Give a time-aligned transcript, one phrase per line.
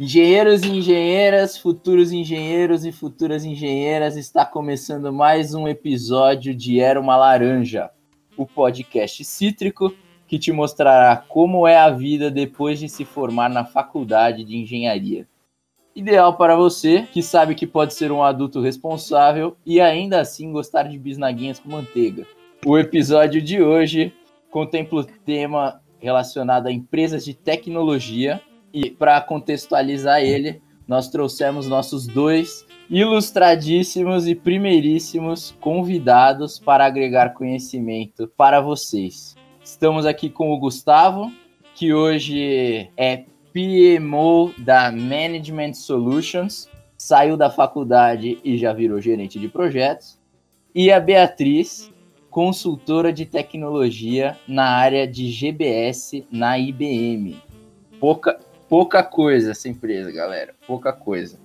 [0.00, 7.00] Engenheiros e engenheiras, futuros engenheiros e futuras engenheiras, está começando mais um episódio de Era
[7.00, 7.90] uma Laranja,
[8.36, 9.92] o podcast cítrico
[10.28, 15.26] que te mostrará como é a vida depois de se formar na faculdade de engenharia.
[15.96, 20.84] Ideal para você que sabe que pode ser um adulto responsável e ainda assim gostar
[20.84, 22.24] de bisnaguinhas com manteiga.
[22.64, 24.14] O episódio de hoje
[24.48, 28.40] contempla o tema relacionado a empresas de tecnologia
[28.72, 38.26] e para contextualizar ele, nós trouxemos nossos dois ilustradíssimos e primeiríssimos convidados para agregar conhecimento
[38.36, 39.36] para vocês.
[39.62, 41.30] Estamos aqui com o Gustavo,
[41.74, 49.48] que hoje é PMO da Management Solutions, saiu da faculdade e já virou gerente de
[49.48, 50.18] projetos,
[50.74, 51.92] e a Beatriz,
[52.30, 57.36] consultora de tecnologia na área de GBS na IBM.
[58.00, 58.38] Pouca,
[58.68, 60.54] pouca coisa essa empresa, galera.
[60.66, 61.38] Pouca coisa.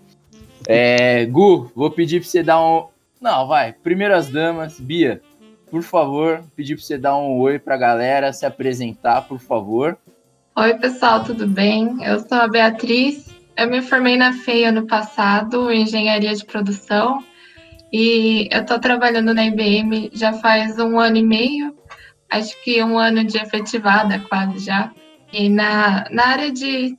[0.67, 2.87] É, Gu, vou pedir para você dar um.
[3.19, 3.73] Não, vai.
[3.73, 5.21] Primeiras damas, Bia,
[5.69, 9.97] por favor, pedir para você dar um oi para a galera, se apresentar, por favor.
[10.55, 11.97] Oi, pessoal, tudo bem?
[12.03, 13.33] Eu sou a Beatriz.
[13.55, 17.23] Eu me formei na FEI ano passado, em engenharia de produção,
[17.91, 21.75] e eu estou trabalhando na IBM já faz um ano e meio,
[22.31, 24.91] acho que um ano de efetivada quase já.
[25.31, 26.97] E na, na área de,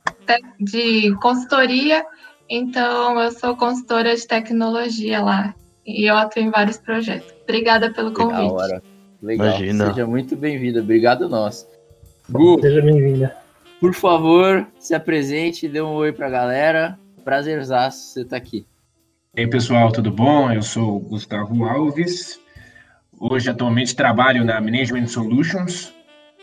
[0.59, 2.03] de consultoria,
[2.49, 7.33] então eu sou consultora de tecnologia lá e eu atuo em vários projetos.
[7.43, 8.49] Obrigada pelo convite.
[8.49, 8.83] Da hora.
[9.21, 9.47] Legal.
[9.47, 9.87] Imagina.
[9.87, 10.81] Seja muito bem-vinda.
[10.81, 11.67] Obrigado nós.
[12.29, 13.35] Gu, Seja bem-vinda.
[13.79, 16.97] Por favor, se apresente, dê um oi pra galera.
[17.23, 18.65] Prazerzaço você estar tá aqui.
[19.35, 20.51] E aí, pessoal, tudo bom?
[20.51, 22.39] Eu sou Gustavo Alves.
[23.19, 25.93] Hoje, atualmente, trabalho na Management Solutions,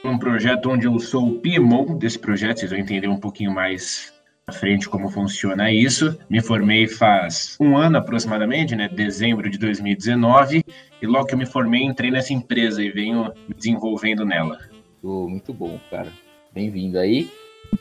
[0.05, 4.13] um projeto onde eu sou o PMO desse projeto, vocês vão entender um pouquinho mais
[4.47, 6.19] à frente como funciona isso.
[6.29, 10.65] Me formei faz um ano aproximadamente, né, dezembro de 2019,
[11.01, 14.59] e logo que eu me formei, entrei nessa empresa e venho me desenvolvendo nela.
[15.03, 16.13] Oh, muito bom, cara.
[16.53, 17.31] Bem-vindo aí.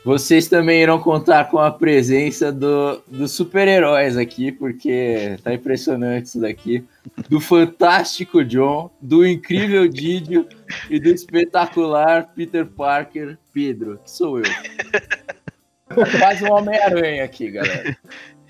[0.04, 6.40] Vocês também irão contar com a presença do, dos super-heróis aqui, porque tá impressionante isso
[6.40, 6.84] daqui.
[7.28, 10.48] Do fantástico John, do incrível Didio
[10.90, 14.44] e do espetacular Peter Parker Pedro, que sou eu.
[16.18, 17.96] Quase um Homem-Aranha aqui, galera.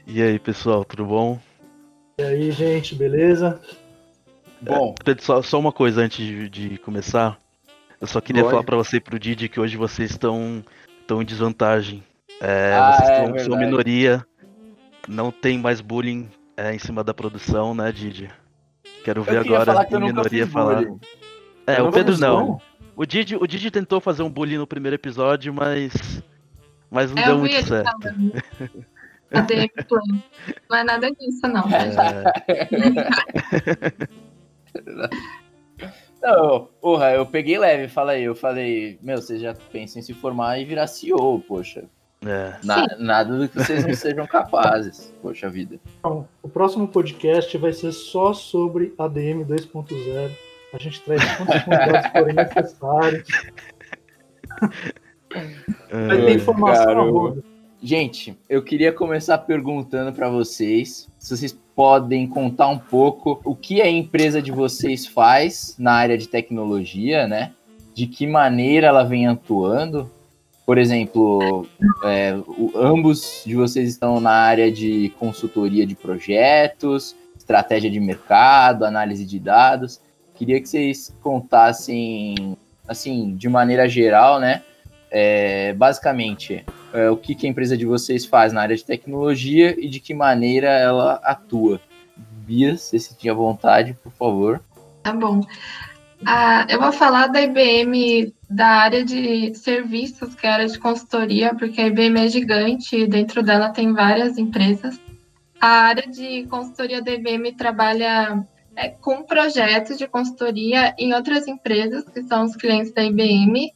[0.06, 1.38] E aí, pessoal, tudo bom?
[2.19, 3.60] E aí, gente, beleza?
[4.60, 4.94] Bom.
[5.04, 7.36] É, só, só uma coisa antes de, de começar.
[8.00, 10.64] Eu só queria falar para você e pro Didi que hoje vocês estão
[11.02, 12.02] estão em desvantagem.
[12.40, 14.26] É, ah, vocês é, são, são minoria.
[15.06, 18.30] Não tem mais bullying é, em cima da produção, né, Didi?
[19.04, 20.84] Quero ver agora a minoria falar.
[21.66, 22.60] É, eu o Pedro não.
[22.94, 26.22] O Didi, o Didi tentou fazer um bullying no primeiro episódio, mas.
[26.90, 27.90] Mas não é, deu muito certo.
[29.30, 29.70] Cadê
[30.69, 31.64] Não é nada disso, não.
[31.70, 31.90] É...
[36.22, 40.59] Não, porra, eu peguei leve, falei, eu falei, meu, vocês já pensam em se formar
[40.59, 41.84] e virar CEO, poxa.
[42.25, 42.55] É.
[42.62, 45.81] Na, nada do que vocês não sejam capazes, poxa vida.
[46.00, 50.31] Bom, o próximo podcast vai ser só sobre ADM 2.0.
[50.72, 53.28] A gente traz quantos convidados forem necessários.
[55.91, 57.43] vai ter informação.
[57.82, 63.81] Gente, eu queria começar perguntando para vocês se vocês podem contar um pouco o que
[63.81, 67.53] a empresa de vocês faz na área de tecnologia, né?
[67.94, 70.11] De que maneira ela vem atuando.
[70.65, 71.66] Por exemplo,
[72.05, 78.84] é, o, ambos de vocês estão na área de consultoria de projetos, estratégia de mercado,
[78.84, 80.00] análise de dados.
[80.34, 82.56] Queria que vocês contassem,
[82.87, 84.62] assim, de maneira geral, né?
[85.11, 89.75] É, basicamente, é, o que, que a empresa de vocês faz na área de tecnologia
[89.78, 91.80] e de que maneira ela atua.
[92.47, 94.61] Bia, se você tinha vontade, por favor.
[95.02, 95.40] Tá bom.
[96.25, 100.78] Ah, eu vou falar da IBM da área de serviços, que é a área de
[100.78, 105.00] consultoria, porque a IBM é gigante e dentro dela tem várias empresas.
[105.61, 108.44] A área de consultoria da IBM trabalha
[108.76, 113.72] é, com projetos de consultoria em outras empresas, que são os clientes da IBM,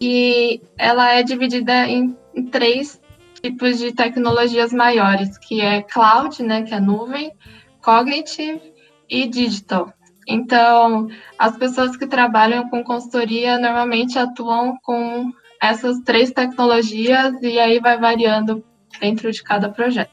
[0.00, 2.16] e ela é dividida em
[2.50, 3.00] três
[3.42, 7.32] tipos de tecnologias maiores, que é cloud, né, que é nuvem,
[7.80, 8.60] cognitive
[9.08, 9.92] e digital.
[10.26, 11.08] Então,
[11.38, 17.98] as pessoas que trabalham com consultoria normalmente atuam com essas três tecnologias e aí vai
[17.98, 18.64] variando
[19.00, 20.10] dentro de cada projeto.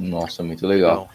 [0.00, 1.08] Nossa, muito legal.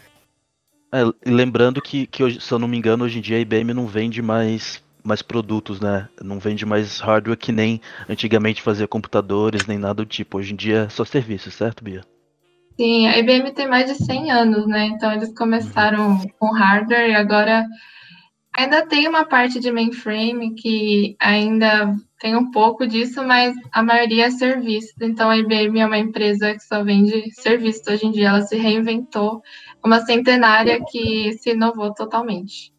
[0.92, 3.86] É, lembrando que, que, se eu não me engano, hoje em dia a IBM não
[3.86, 6.08] vende mais mais produtos, né?
[6.22, 10.38] Não vende mais hardware que nem antigamente fazia computadores, nem nada do tipo.
[10.38, 12.02] Hoje em dia é só serviço, certo, Bia?
[12.78, 14.84] Sim, a IBM tem mais de 100 anos, né?
[14.84, 17.66] Então eles começaram com hardware e agora
[18.56, 24.26] ainda tem uma parte de mainframe que ainda tem um pouco disso, mas a maioria
[24.26, 24.92] é serviço.
[25.00, 28.28] Então a IBM é uma empresa que só vende serviços hoje em dia.
[28.28, 29.42] Ela se reinventou,
[29.84, 32.72] uma centenária que se inovou totalmente.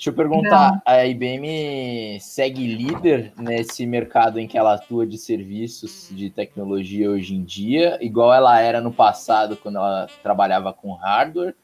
[0.00, 0.82] Deixa eu perguntar, Não.
[0.86, 7.34] a IBM segue líder nesse mercado em que ela atua de serviços de tecnologia hoje
[7.34, 11.54] em dia, igual ela era no passado quando ela trabalhava com hardware?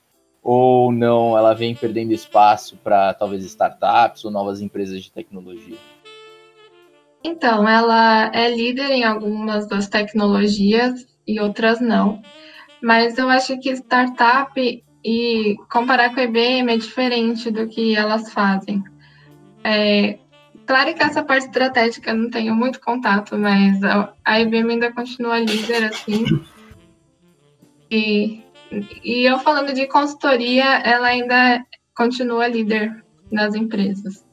[0.43, 5.79] Ou não, ela vem perdendo espaço para talvez startups ou novas empresas de tecnologia?
[7.25, 12.21] Então, ela é líder em algumas das tecnologias e outras não.
[12.83, 18.33] Mas eu acho que startup e comparar com a IBM é diferente do que elas
[18.33, 18.83] fazem.
[19.63, 20.19] É,
[20.67, 23.79] claro que essa parte estratégica eu não tenho muito contato, mas
[24.25, 26.25] a IBM ainda continua líder, assim.
[27.89, 28.43] E,
[29.05, 31.65] e eu falando de consultoria, ela ainda
[31.95, 34.27] continua líder nas empresas.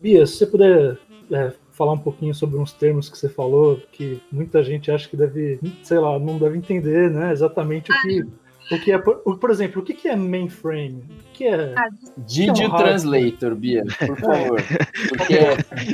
[0.00, 0.98] Bia, se você puder
[1.30, 5.16] é, falar um pouquinho sobre uns termos que você falou, que muita gente acha que
[5.16, 7.30] deve, sei lá, não deve entender, né?
[7.30, 11.04] Exatamente o que o que é, por, por exemplo, o que é mainframe?
[11.28, 11.74] O que é.
[12.16, 14.62] Video é um Translator, Bia, por favor.
[15.08, 15.38] Porque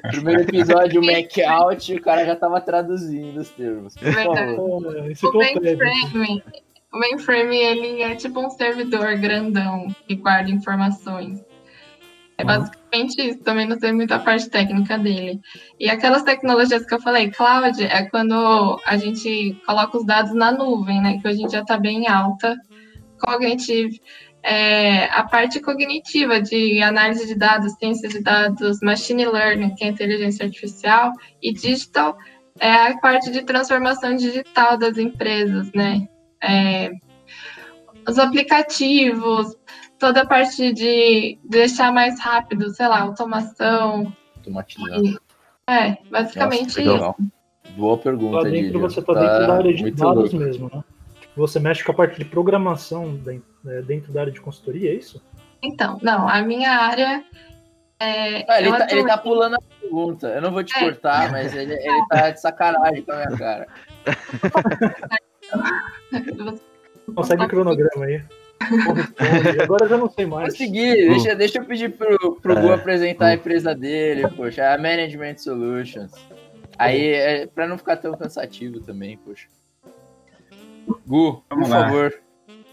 [0.04, 3.94] no primeiro episódio, o Mac Out, o cara já tava traduzindo os termos.
[3.96, 4.38] Por favor.
[4.38, 6.42] É, o mainframe,
[6.92, 11.47] o mainframe ele é tipo um servidor grandão que guarda informações.
[12.40, 15.40] É basicamente isso, também não sei muita parte técnica dele.
[15.78, 20.52] E aquelas tecnologias que eu falei, cloud, é quando a gente coloca os dados na
[20.52, 21.18] nuvem, né?
[21.20, 22.56] Que hoje em dia está bem alta.
[23.20, 24.00] Cognitive,
[24.44, 29.88] é, a parte cognitiva de análise de dados, ciência de dados, machine learning, que é
[29.88, 31.12] inteligência artificial,
[31.42, 32.16] e digital
[32.60, 36.08] é a parte de transformação digital das empresas, né?
[36.40, 36.92] É,
[38.08, 39.56] os aplicativos,
[39.98, 44.12] toda a parte de deixar mais rápido, sei lá, automação.
[44.36, 45.20] Automatizar.
[45.68, 47.32] É, basicamente Nossa, isso.
[47.76, 50.36] Boa pergunta, dentro você está tá dentro da área de dados louco.
[50.36, 50.82] mesmo, né?
[51.20, 53.20] Tipo, você mexe com a parte de programação
[53.66, 55.22] é, dentro da área de consultoria, é isso?
[55.62, 57.22] Então, não, a minha área
[58.00, 60.28] é, ah, ele, tá, ele, tá, pulando a pergunta.
[60.28, 60.80] Eu não vou te é.
[60.80, 63.66] cortar, mas ele, ele tá de sacanagem com a minha cara.
[67.14, 68.22] Consegue o cronograma aí.
[69.62, 70.50] Agora eu já não sei mais.
[70.50, 72.60] Consegui, deixa, deixa eu pedir pro, pro é.
[72.60, 76.12] Gu apresentar a empresa dele, poxa, a Management Solutions.
[76.78, 79.48] Aí, é pra não ficar tão cansativo também, poxa.
[81.06, 81.84] Gu, Vamos por lá.
[81.84, 82.14] favor,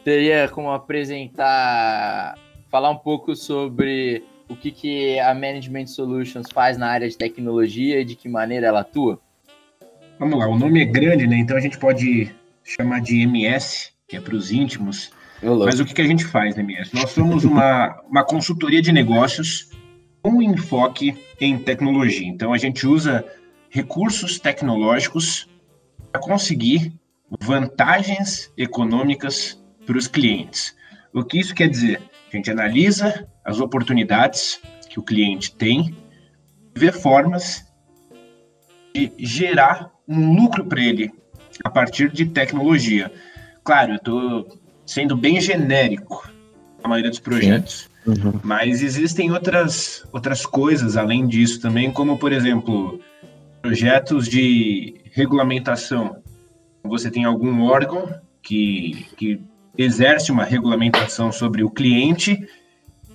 [0.04, 2.38] teria como apresentar,
[2.70, 8.00] falar um pouco sobre o que, que a Management Solutions faz na área de tecnologia
[8.00, 9.20] e de que maneira ela atua?
[10.20, 11.38] Vamos lá, o nome é grande, né?
[11.38, 12.34] Então a gente pode
[12.64, 15.12] chamar de MS, que é para os íntimos.
[15.46, 16.92] Mas o que, que a gente faz, MS?
[16.94, 19.70] Nós somos uma, uma consultoria de negócios
[20.22, 22.28] com enfoque em tecnologia.
[22.28, 23.24] Então, a gente usa
[23.70, 25.48] recursos tecnológicos
[26.12, 26.94] para conseguir
[27.42, 30.76] vantagens econômicas para os clientes.
[31.14, 32.02] O que isso quer dizer?
[32.32, 34.60] A gente analisa as oportunidades
[34.90, 35.96] que o cliente tem,
[36.76, 37.66] vê formas
[38.94, 41.12] de gerar um lucro para ele
[41.64, 43.12] a partir de tecnologia.
[43.64, 46.30] Claro, eu estou sendo bem genérico
[46.84, 47.90] a maioria dos projetos.
[48.06, 48.40] Uhum.
[48.44, 53.00] Mas existem outras, outras coisas além disso também, como, por exemplo,
[53.62, 56.18] projetos de regulamentação.
[56.84, 58.08] Você tem algum órgão
[58.44, 59.42] que, que
[59.76, 62.48] exerce uma regulamentação sobre o cliente,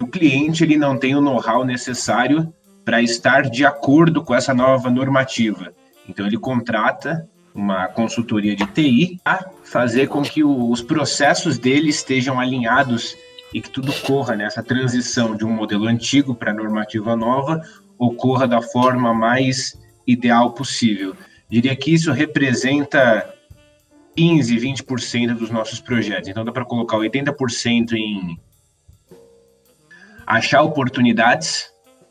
[0.01, 2.53] o cliente ele não tem o know-how necessário
[2.85, 5.73] para estar de acordo com essa nova normativa.
[6.09, 11.91] Então ele contrata uma consultoria de TI a fazer com que o, os processos dele
[11.91, 13.17] estejam alinhados
[13.55, 17.63] e que tudo corra nessa transição de um modelo antigo para a normativa nova
[17.97, 21.15] ocorra da forma mais ideal possível.
[21.49, 23.33] Diria que isso representa
[24.17, 26.29] 15, 20% dos nossos projetos.
[26.29, 28.41] Então dá para colocar 80% em
[30.27, 31.71] achar oportunidades,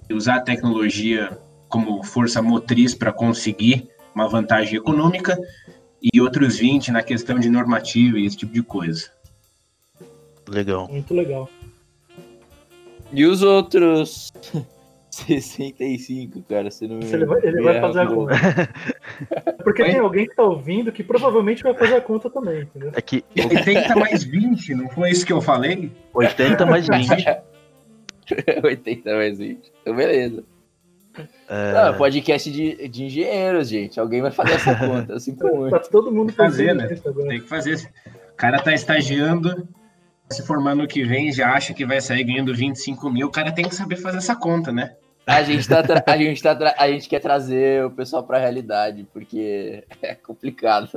[0.10, 1.38] usar a tecnologia
[1.68, 5.38] como força motriz para conseguir uma vantagem econômica
[6.02, 9.10] e outros 20 na questão de normativa e esse tipo de coisa.
[10.48, 10.88] Legal.
[10.88, 11.50] Muito legal.
[13.12, 14.32] E os outros
[15.10, 17.00] 65, cara, você não.
[17.00, 18.34] Ele vai, ele vai fazer a conta.
[19.64, 22.92] Porque tem alguém que tá ouvindo que provavelmente vai fazer a conta também, entendeu?
[22.96, 25.92] É que 80 mais 20, não foi isso que eu falei?
[26.14, 27.26] 80 mais 20.
[28.64, 29.72] 80 mais 20.
[29.82, 30.44] Então, beleza.
[31.48, 31.74] É...
[31.74, 34.00] Não, podcast de, de engenheiros, gente.
[34.00, 35.16] Alguém vai fazer essa conta.
[35.16, 36.88] Assim como tá todo mundo fazer, né?
[36.88, 37.90] Tem que fazer.
[38.32, 39.68] O cara tá estagiando,
[40.30, 43.28] se formando no que vem, já acha que vai sair ganhando 25 mil.
[43.28, 44.96] O cara tem que saber fazer essa conta, né?
[45.26, 49.08] A gente, tá a, gente tá a gente quer trazer o pessoal para a realidade,
[49.14, 50.90] porque é complicado.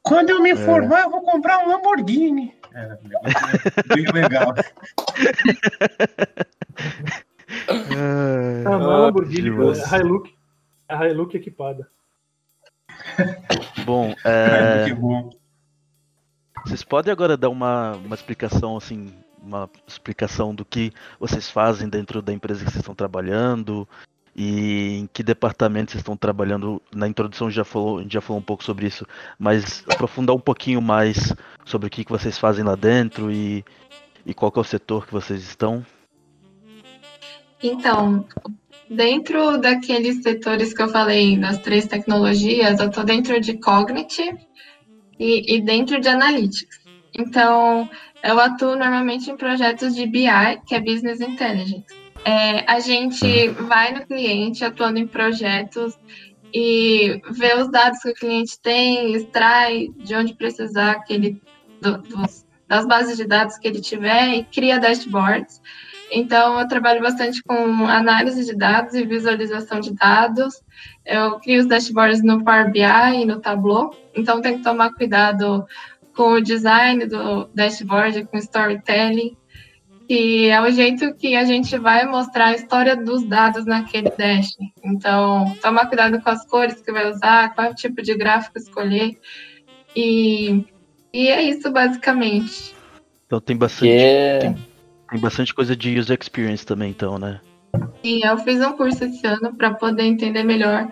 [0.00, 0.56] Quando eu me é.
[0.56, 2.54] formar, eu vou comprar um Lamborghini.
[2.72, 2.96] É,
[3.92, 4.54] bem legal.
[7.68, 10.30] ah, não é Lamborghini, é Hilux,
[10.88, 11.88] é Hilux equipada.
[13.84, 14.92] Bom, é...
[14.96, 15.30] bom.
[16.64, 19.12] Vocês podem agora dar uma, uma explicação assim
[19.46, 23.88] uma explicação do que vocês fazem dentro da empresa que vocês estão trabalhando
[24.34, 26.82] e em que departamento vocês estão trabalhando.
[26.94, 29.06] Na introdução já falou, já falou um pouco sobre isso,
[29.38, 31.32] mas aprofundar um pouquinho mais
[31.64, 33.64] sobre o que, que vocês fazem lá dentro e,
[34.26, 35.86] e qual é o setor que vocês estão.
[37.62, 38.26] Então,
[38.90, 44.38] dentro daqueles setores que eu falei, das três tecnologias, eu estou dentro de Cognitive
[45.18, 46.80] e, e dentro de Analytics.
[47.18, 47.88] Então,
[48.22, 50.28] eu atuo normalmente em projetos de BI,
[50.66, 51.84] que é Business Intelligence.
[52.24, 55.96] É, a gente vai no cliente atuando em projetos
[56.52, 61.42] e vê os dados que o cliente tem, extrai de onde precisar que ele,
[61.80, 65.60] do, dos, das bases de dados que ele tiver e cria dashboards.
[66.10, 70.62] Então, eu trabalho bastante com análise de dados e visualização de dados.
[71.04, 73.94] Eu crio os dashboards no Power BI e no Tableau.
[74.14, 75.66] Então, tem que tomar cuidado
[76.14, 79.36] com o design do dashboard, com storytelling,
[80.08, 84.56] que é o jeito que a gente vai mostrar a história dos dados naquele dash.
[84.84, 89.18] Então, tomar cuidado com as cores que vai usar, qual tipo de gráfico escolher.
[89.94, 90.64] E,
[91.12, 92.74] e é isso, basicamente.
[93.26, 94.40] Então tem bastante, yeah.
[94.40, 94.66] tem,
[95.10, 97.40] tem bastante coisa de user experience também, então, né?
[98.02, 100.88] Sim, eu fiz um curso esse ano para poder entender melhor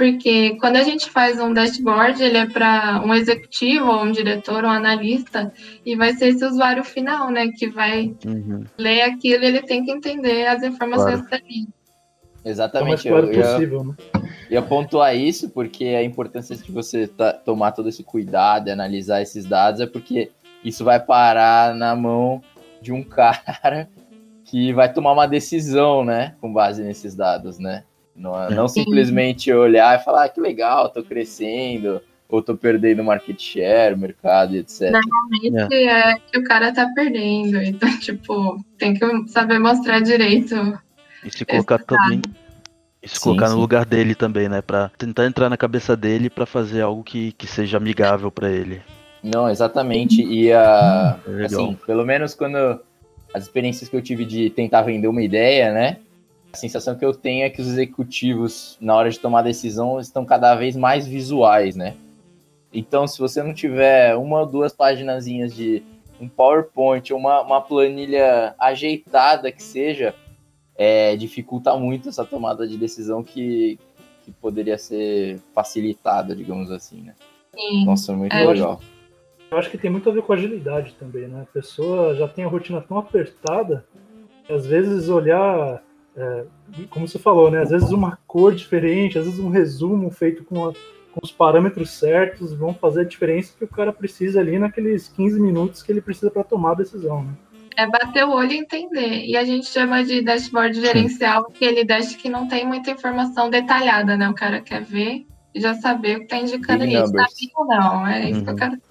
[0.00, 4.64] porque quando a gente faz um dashboard, ele é para um executivo, ou um diretor,
[4.64, 5.52] ou um analista,
[5.84, 8.64] e vai ser esse usuário final, né, que vai uhum.
[8.78, 11.44] ler aquilo e ele tem que entender as informações claro.
[11.44, 11.68] dali.
[12.42, 13.06] Exatamente.
[13.06, 13.94] É claro eu, possível, né?
[14.48, 17.06] ia pontuar isso, porque a importância de você
[17.44, 20.30] tomar todo esse cuidado e analisar esses dados é porque
[20.64, 22.42] isso vai parar na mão
[22.80, 23.88] de um cara
[24.44, 27.84] que vai tomar uma decisão, né, com base nesses dados, né?
[28.16, 33.02] Não, é, não simplesmente olhar e falar ah, que legal, tô crescendo, ou tô perdendo
[33.02, 34.90] market share, mercado, etc.
[34.90, 36.12] Normalmente é.
[36.12, 40.54] é que o cara tá perdendo, então, tipo, tem que saber mostrar direito.
[41.24, 42.22] E se colocar também.
[43.02, 43.54] E se sim, colocar sim.
[43.54, 44.60] no lugar dele também, né?
[44.60, 48.82] Pra tentar entrar na cabeça dele para fazer algo que, que seja amigável para ele.
[49.22, 50.22] Não, exatamente.
[50.22, 51.18] E a.
[51.26, 52.80] É assim, pelo menos quando.
[53.32, 55.98] As experiências que eu tive de tentar vender uma ideia, né?
[56.52, 60.24] A sensação que eu tenho é que os executivos, na hora de tomar decisão, estão
[60.24, 61.94] cada vez mais visuais, né?
[62.72, 65.82] Então, se você não tiver uma ou duas páginas de
[66.20, 70.14] um PowerPoint, uma, uma planilha ajeitada que seja,
[70.76, 73.78] é, dificulta muito essa tomada de decisão que,
[74.24, 77.14] que poderia ser facilitada, digamos assim, né?
[77.54, 77.84] Sim.
[77.84, 78.80] Nossa, muito é, legal.
[79.50, 81.42] Eu acho que tem muito a ver com agilidade também, né?
[81.42, 83.84] A pessoa já tem a rotina tão apertada
[84.46, 85.82] que às vezes olhar
[86.16, 86.44] é,
[86.88, 87.62] como você falou, né?
[87.62, 91.90] Às vezes uma cor diferente, às vezes um resumo feito com, a, com os parâmetros
[91.90, 96.00] certos vão fazer a diferença que o cara precisa ali naqueles 15 minutos que ele
[96.00, 97.32] precisa para tomar a decisão, né?
[97.76, 99.24] É bater o olho e entender.
[99.24, 104.16] E a gente chama de dashboard gerencial aquele dash que não tem muita informação detalhada,
[104.16, 104.28] né?
[104.28, 106.94] O cara quer ver e já saber o que está indicando ali.
[106.94, 107.26] Está
[107.56, 108.06] ou não.
[108.06, 108.44] É isso uhum.
[108.44, 108.58] que eu uhum.
[108.58, 108.89] quero.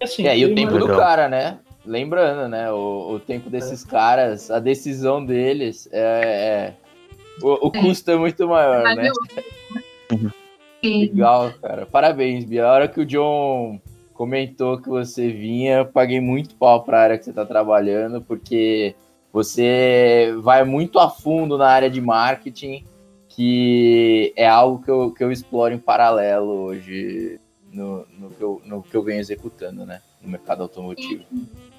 [0.00, 1.58] Assim, é, e o tempo do cara, né?
[1.88, 2.70] lembrando, né?
[2.70, 3.88] O, o tempo desses é.
[3.88, 6.74] caras, a decisão deles é.
[6.74, 6.74] é
[7.42, 7.80] o, o, é.
[7.80, 9.10] custo é muito maior, né?
[10.84, 11.86] Legal, cara.
[11.86, 12.66] Parabéns, Bia.
[12.66, 13.80] A hora que o John
[14.14, 18.94] comentou que você vinha, paguei muito pau pra área que você tá trabalhando, porque
[19.32, 22.84] você vai muito a fundo na área de marketing,
[23.28, 27.40] que é algo que eu, que eu exploro em paralelo hoje
[27.72, 30.00] no, no, que, eu, no que eu venho executando, né?
[30.22, 31.24] No mercado automotivo.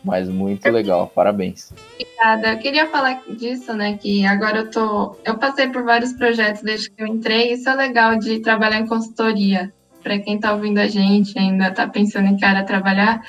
[0.04, 1.74] Mas muito legal, parabéns.
[1.94, 2.54] Obrigada.
[2.54, 3.98] Eu queria falar disso, né?
[3.98, 5.16] Que agora eu tô.
[5.26, 7.54] Eu passei por vários projetos desde que eu entrei.
[7.54, 9.74] Isso é legal de trabalhar em consultoria.
[10.02, 13.22] Para quem está ouvindo a gente, ainda está pensando em que área trabalhar,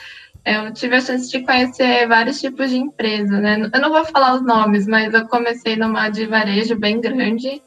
[0.45, 3.71] eu tive a chance de conhecer vários tipos de empresa, né?
[3.73, 7.61] Eu não vou falar os nomes, mas eu comecei numa de varejo bem grande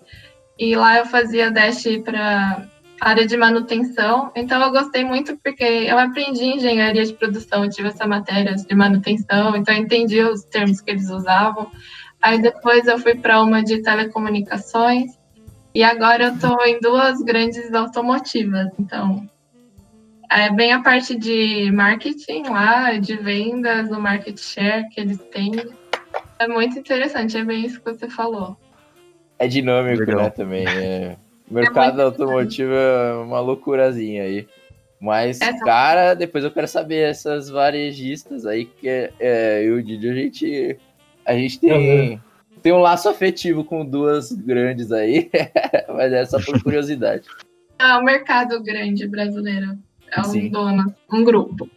[0.57, 2.67] e lá eu fazia dash para
[3.09, 4.31] área de manutenção.
[4.35, 9.55] Então eu gostei muito porque eu aprendi engenharia de produção, tive essa matéria de manutenção,
[9.55, 11.69] então eu entendi os termos que eles usavam.
[12.21, 15.11] Aí depois eu fui para uma de telecomunicações.
[15.75, 18.67] E agora eu estou em duas grandes automotivas.
[18.79, 19.27] Então,
[20.31, 25.51] é bem a parte de marketing lá, de vendas, o market share que eles têm.
[26.37, 28.55] É muito interessante, é bem isso que você falou.
[29.39, 30.23] É dinâmico, Legal.
[30.23, 30.67] né, também.
[30.67, 31.17] É...
[31.53, 34.47] O mercado é automotivo é uma loucurazinha aí.
[34.99, 35.63] Mas, Essa...
[35.63, 40.09] cara, depois eu quero saber essas varejistas aí, que é, é, eu e o Didi,
[40.09, 40.77] a gente,
[41.23, 42.19] a gente tem,
[42.63, 45.29] tem um laço afetivo com duas grandes aí,
[45.93, 47.27] mas é só por curiosidade.
[47.77, 49.77] É o mercado grande brasileiro.
[50.11, 50.49] É um Sim.
[50.49, 51.69] dono, um grupo.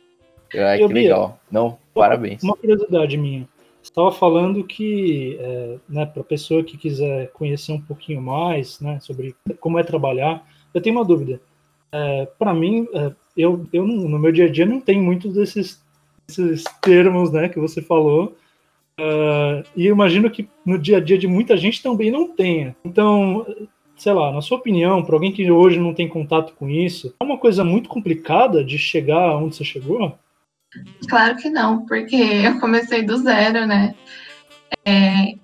[0.55, 1.39] Ai, que legal.
[1.51, 2.43] Não, parabéns.
[2.43, 3.47] Uma curiosidade minha
[3.87, 8.99] estava falando que, é, né, para a pessoa que quiser conhecer um pouquinho mais, né,
[9.01, 11.41] sobre como é trabalhar, eu tenho uma dúvida.
[11.93, 15.83] É, para mim, é, eu, eu no meu dia a dia não tenho muitos desses,
[16.27, 18.37] desses termos, né, que você falou.
[18.99, 22.75] Uh, e imagino que no dia a dia de muita gente também não tenha.
[22.83, 23.47] Então,
[23.95, 27.25] sei lá, na sua opinião, para alguém que hoje não tem contato com isso, é
[27.25, 30.19] uma coisa muito complicada de chegar onde você chegou?
[31.09, 33.95] Claro que não, porque eu comecei do zero, né?
[34.85, 35.35] É,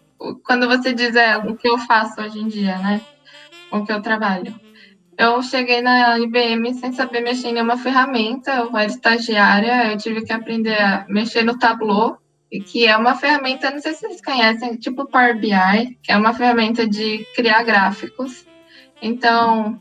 [0.45, 3.00] quando você diz é, o que eu faço hoje em dia, né?
[3.71, 4.55] O que eu trabalho.
[5.17, 10.25] Eu cheguei na IBM sem saber mexer em nenhuma ferramenta, eu era estagiária, eu tive
[10.25, 12.19] que aprender a mexer no Tableau,
[12.67, 16.35] que é uma ferramenta, não sei se vocês conhecem, tipo Power BI, que é uma
[16.35, 18.47] ferramenta de criar gráficos.
[19.00, 19.81] Então,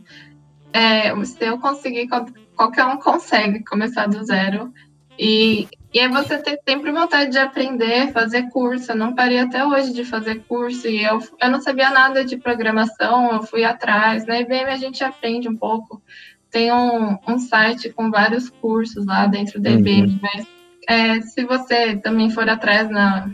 [0.74, 2.08] é, se eu conseguir,
[2.56, 4.72] qualquer um consegue começar do zero
[5.18, 8.92] e, e aí você tem sempre vontade de aprender, fazer curso.
[8.92, 12.38] Eu não parei até hoje de fazer curso e eu, eu não sabia nada de
[12.38, 14.26] programação, eu fui atrás.
[14.26, 16.02] Na IBM a gente aprende um pouco.
[16.50, 20.20] Tem um, um site com vários cursos lá dentro da IBM, uhum.
[20.22, 20.48] mas
[20.88, 23.30] é, se você também for atrás na,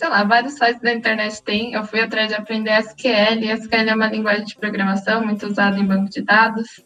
[0.00, 1.74] sei lá, vários sites da internet tem.
[1.74, 3.44] Eu fui atrás de aprender SQL.
[3.44, 6.82] SQL é uma linguagem de programação muito usada em banco de dados.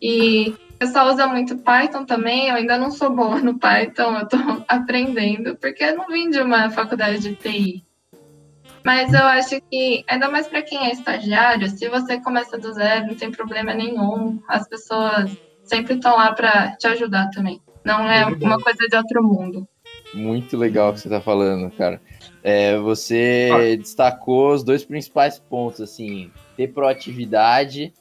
[0.00, 4.40] E pessoal usa muito Python também, eu ainda não sou boa no Python, eu estou
[4.66, 7.84] aprendendo, porque eu não vim de uma faculdade de TI.
[8.84, 13.06] Mas eu acho que, ainda mais para quem é estagiário, se você começa do zero,
[13.06, 14.40] não tem problema nenhum.
[14.48, 15.30] As pessoas
[15.62, 17.60] sempre estão lá para te ajudar também.
[17.84, 19.68] Não é uma coisa de outro mundo.
[20.12, 22.00] Muito legal o que você está falando, cara.
[22.42, 23.76] É, você ah.
[23.76, 27.92] destacou os dois principais pontos, assim, ter proatividade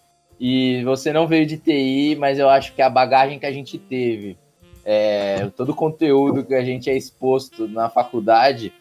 [0.44, 3.78] e você não veio de TI, mas eu acho que a bagagem que a gente
[3.78, 4.36] teve,
[4.84, 8.74] é, todo o conteúdo que a gente é exposto na faculdade,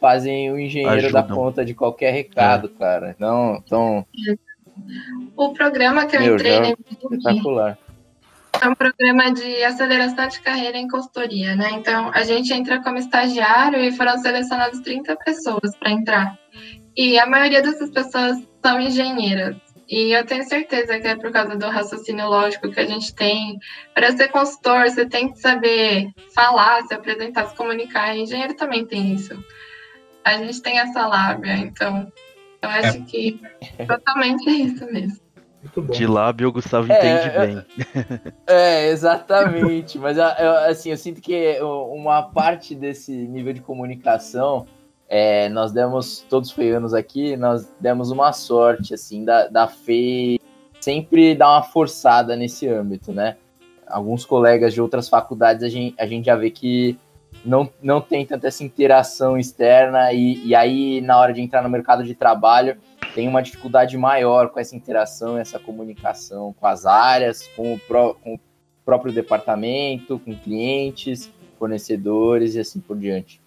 [0.00, 1.26] fazem o engenheiro Ajudam.
[1.26, 2.78] dar conta de qualquer recado, é.
[2.78, 3.16] cara.
[3.18, 4.06] Não, então.
[5.36, 7.76] O programa que eu Meu, entrei é espetacular.
[8.62, 11.70] É um programa de aceleração de carreira em consultoria, né?
[11.72, 16.38] Então, a gente entra como estagiário e foram selecionadas 30 pessoas para entrar.
[16.96, 19.65] E a maioria dessas pessoas são engenheiras.
[19.88, 23.58] E eu tenho certeza que é por causa do raciocínio lógico que a gente tem.
[23.94, 28.16] Para ser consultor, você tem que saber falar, se apresentar, se comunicar.
[28.16, 29.32] E engenheiro também tem isso.
[30.24, 32.12] A gente tem essa lábia, então
[32.60, 33.00] eu acho é.
[33.02, 33.40] que
[33.86, 35.26] totalmente é isso mesmo.
[35.92, 38.32] De lábio o Gustavo é, entende bem.
[38.46, 39.98] É, exatamente.
[39.98, 40.24] Mas eu,
[40.68, 44.66] assim, eu sinto que uma parte desse nível de comunicação
[45.08, 50.40] é, nós demos, todos feianos aqui, nós demos uma sorte, assim, da, da FEI
[50.80, 53.36] sempre dar uma forçada nesse âmbito, né?
[53.86, 56.98] Alguns colegas de outras faculdades, a gente, a gente já vê que
[57.44, 61.68] não, não tem tanta essa interação externa e, e aí, na hora de entrar no
[61.68, 62.76] mercado de trabalho,
[63.14, 68.14] tem uma dificuldade maior com essa interação, essa comunicação com as áreas, com o, pró,
[68.14, 68.40] com o
[68.84, 73.40] próprio departamento, com clientes, fornecedores e assim por diante.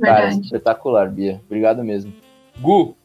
[0.00, 1.40] Cara, espetacular, Bia.
[1.46, 2.12] Obrigado mesmo.
[2.60, 2.96] Gu,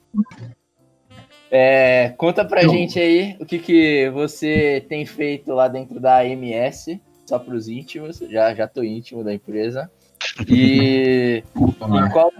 [1.51, 2.69] é, conta pra Não.
[2.69, 8.19] gente aí o que, que você tem feito lá dentro da AMS, só pros íntimos,
[8.29, 9.89] já, já tô íntimo da empresa.
[10.47, 12.31] E, e qual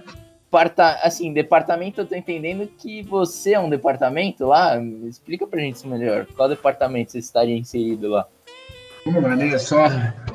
[1.03, 4.79] assim, departamento eu tô entendendo que você é um departamento lá?
[5.07, 6.27] Explica pra gente isso melhor.
[6.35, 8.27] Qual departamento você estaria inserido lá?
[9.11, 9.57] Vamos lá, né?
[9.57, 9.87] Só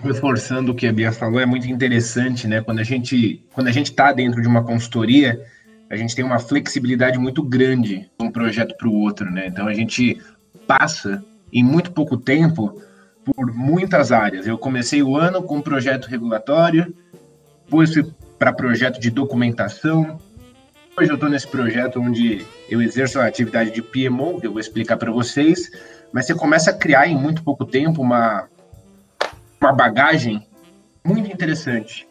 [0.02, 2.60] reforçando o que a Bia falou, é muito interessante, né?
[2.60, 5.40] Quando a gente quando a gente está dentro de uma consultoria,
[5.88, 9.46] a gente tem uma flexibilidade muito grande de um projeto para o outro, né?
[9.46, 10.20] Então a gente
[10.66, 12.82] passa em muito pouco tempo
[13.24, 14.44] por muitas áreas.
[14.44, 16.92] Eu comecei o ano com um projeto regulatório,
[17.64, 18.04] depois fui
[18.40, 20.18] para projeto de documentação.
[20.98, 24.60] Hoje eu estou nesse projeto onde eu exerço a atividade de PMO, que eu vou
[24.60, 25.70] explicar para vocês,
[26.12, 28.48] mas você começa a criar em muito pouco tempo uma,
[29.64, 30.46] uma bagagem
[31.02, 32.06] muito interessante.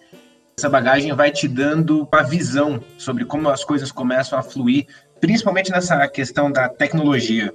[0.58, 4.88] Essa bagagem vai te dando uma visão sobre como as coisas começam a fluir,
[5.20, 7.54] principalmente nessa questão da tecnologia.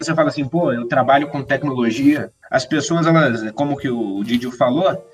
[0.00, 2.32] Você fala assim, pô, eu trabalho com tecnologia.
[2.50, 5.04] As pessoas, elas, como que o Didio falou,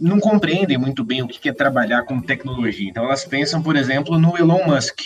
[0.00, 2.88] não compreendem muito bem o que é trabalhar com tecnologia.
[2.88, 5.00] Então elas pensam, por exemplo, no Elon Musk.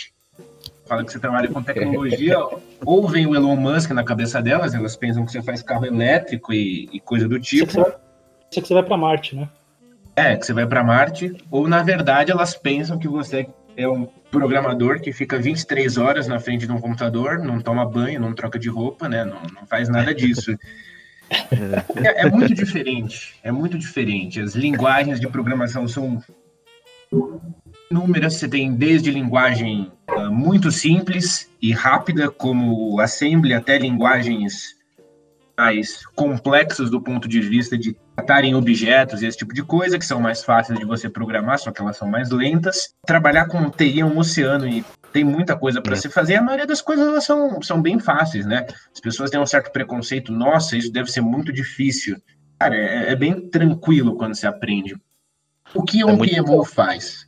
[0.87, 2.37] Fala que você trabalha com tecnologia,
[2.85, 6.51] ou vem o Elon Musk na cabeça delas, elas pensam que você faz carro elétrico
[6.51, 7.85] e, e coisa do tipo.
[8.59, 9.49] É que você vai para Marte, né?
[10.15, 14.05] É, que você vai para Marte, ou na verdade elas pensam que você é um
[14.29, 18.59] programador que fica 23 horas na frente de um computador, não toma banho, não troca
[18.59, 19.25] de roupa, né?
[19.25, 20.57] Não, não faz nada disso.
[21.95, 24.39] É, é, muito diferente, é muito diferente.
[24.39, 26.21] As linguagens de programação são
[27.89, 28.35] inúmeras.
[28.35, 34.75] Você tem desde linguagem uh, muito simples e rápida, como Assembly, até linguagens
[35.57, 40.05] mais complexas do ponto de vista de tratarem objetos e esse tipo de coisa, que
[40.05, 42.93] são mais fáceis de você programar, só que elas são mais lentas.
[43.05, 45.95] Trabalhar com TI é um oceano e tem muita coisa para é.
[45.95, 46.35] se fazer.
[46.35, 48.65] A maioria das coisas elas são, são bem fáceis, né?
[48.93, 52.17] As pessoas têm um certo preconceito, nossa, isso deve ser muito difícil.
[52.59, 54.95] Cara, é, é bem tranquilo quando você aprende.
[55.73, 57.27] O que um é PMO faz?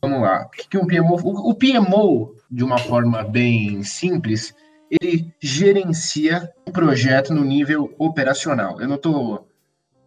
[0.00, 0.46] Vamos lá.
[0.46, 1.14] O que um PMO...
[1.14, 4.54] O PMO, de uma forma bem simples,
[5.00, 8.80] ele gerencia o projeto no nível operacional.
[8.80, 9.48] Eu não estou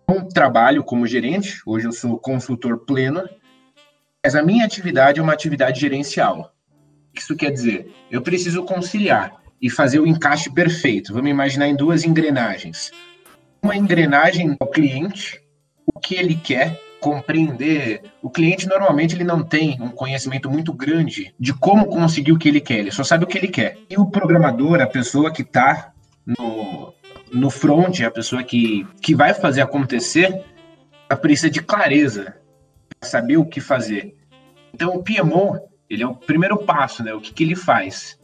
[0.08, 3.28] não trabalho como gerente, hoje eu sou consultor pleno,
[4.24, 6.52] mas a minha atividade é uma atividade gerencial.
[7.14, 7.92] Isso quer dizer?
[8.12, 11.14] Eu preciso conciliar e fazer o encaixe perfeito.
[11.14, 12.92] Vamos imaginar em duas engrenagens.
[13.62, 15.42] Uma engrenagem ao cliente,
[15.86, 18.02] o que ele quer, compreender.
[18.22, 22.50] O cliente normalmente ele não tem um conhecimento muito grande de como conseguir o que
[22.50, 23.78] ele quer, ele só sabe o que ele quer.
[23.90, 25.94] E o programador, a pessoa que está
[26.26, 26.94] no,
[27.36, 30.44] no front, a pessoa que, que vai fazer acontecer,
[31.10, 32.38] ela precisa de clareza,
[33.02, 34.16] saber o que fazer.
[34.74, 37.14] Então o PMO, ele é o primeiro passo, né?
[37.14, 38.18] O que, que ele faz?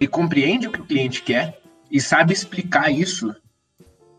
[0.00, 3.34] Ele compreende o que o cliente quer e sabe explicar isso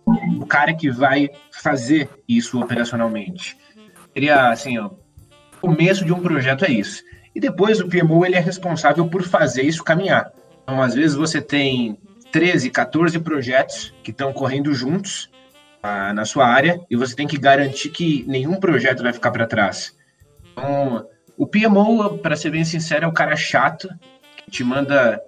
[0.05, 3.57] o cara que vai fazer isso operacionalmente.
[4.13, 7.03] Seria assim, ó, o começo de um projeto é isso.
[7.35, 10.31] E depois o PMO ele é responsável por fazer isso caminhar.
[10.63, 11.97] Então, às vezes você tem
[12.37, 15.27] 13, 14 projetos que estão correndo juntos
[15.81, 19.47] ah, na sua área e você tem que garantir que nenhum projeto vai ficar para
[19.47, 19.97] trás.
[20.51, 21.03] Então,
[21.35, 23.89] o PMO, para ser bem sincero, é o cara chato
[24.35, 25.19] que te manda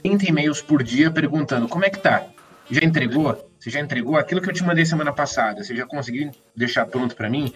[0.00, 2.24] 30 e-mails por dia perguntando como é que tá?
[2.70, 3.50] Já entregou?
[3.58, 5.64] Você já entregou aquilo que eu te mandei semana passada?
[5.64, 7.52] Você já conseguiu deixar pronto para mim?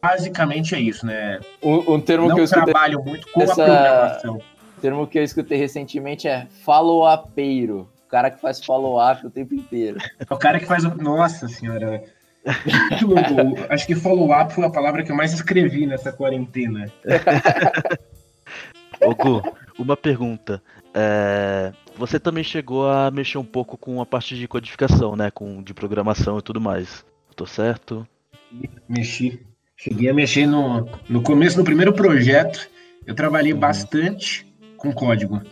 [0.00, 1.40] Basicamente é isso, né?
[1.60, 3.64] Um, um termo Não que eu trabalho muito com essa...
[3.64, 4.40] a programação
[4.86, 7.88] termo que eu escutei recentemente é follow-upeiro.
[8.06, 9.98] O cara que faz follow-up o tempo inteiro.
[10.18, 10.84] É o cara que faz.
[10.84, 12.04] Nossa senhora.
[13.68, 16.90] Acho que follow-up foi a palavra que eu mais escrevi nessa quarentena.
[19.02, 19.42] Ô Gu,
[19.76, 20.62] uma pergunta.
[20.94, 25.28] É, você também chegou a mexer um pouco com a parte de codificação, né?
[25.32, 27.04] Com, de programação e tudo mais.
[27.34, 28.06] Tô certo?
[28.88, 29.44] Mexi.
[29.76, 32.70] Cheguei a mexer no, no começo do primeiro projeto.
[33.04, 33.58] Eu trabalhei uhum.
[33.58, 35.42] bastante com código.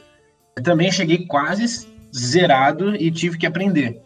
[0.57, 4.00] Eu também cheguei quase zerado e tive que aprender.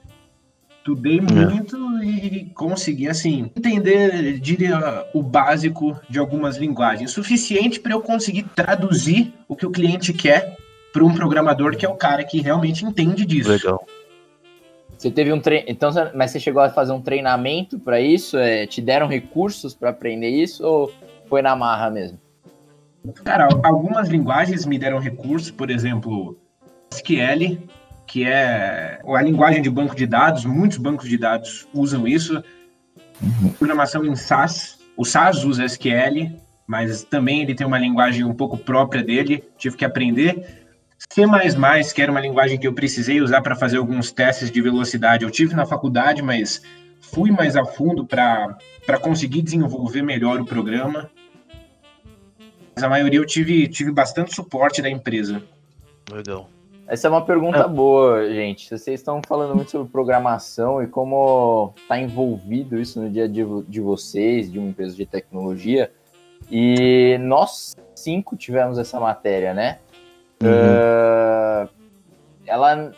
[0.78, 1.20] Estudei é.
[1.20, 7.10] muito e consegui, assim, entender, diria, o básico de algumas linguagens.
[7.10, 10.56] Suficiente para eu conseguir traduzir o que o cliente quer
[10.92, 13.50] para um programador que é o cara que realmente entende disso.
[13.50, 13.86] Legal.
[14.96, 18.36] Você teve um treino, então, mas você chegou a fazer um treinamento para isso?
[18.36, 20.92] É, te deram recursos para aprender isso ou
[21.28, 22.18] foi na marra mesmo?
[23.22, 26.36] Cara, algumas linguagens me deram recurso, por exemplo,
[26.90, 27.58] SQL,
[28.08, 32.42] que é a linguagem de banco de dados, muitos bancos de dados usam isso.
[33.22, 33.50] Uhum.
[33.52, 36.32] Programação em SAS, o SAS usa SQL,
[36.66, 40.66] mas também ele tem uma linguagem um pouco própria dele, tive que aprender.
[41.12, 41.22] C++,
[41.94, 45.30] que era uma linguagem que eu precisei usar para fazer alguns testes de velocidade, eu
[45.30, 46.62] tive na faculdade, mas
[47.00, 48.56] fui mais a fundo para
[49.00, 51.10] conseguir desenvolver melhor o programa.
[52.74, 55.42] Mas a maioria eu tive, tive bastante suporte da empresa.
[56.10, 56.48] Legal.
[56.88, 57.68] Essa é uma pergunta é.
[57.68, 58.70] boa, gente.
[58.70, 63.46] Vocês estão falando muito sobre programação e como está envolvido isso no dia a dia
[63.68, 65.92] de vocês, de uma empresa de tecnologia.
[66.50, 69.80] E nós cinco tivemos essa matéria, né?
[70.42, 70.48] Uhum.
[70.48, 71.68] Uh,
[72.46, 72.92] ela,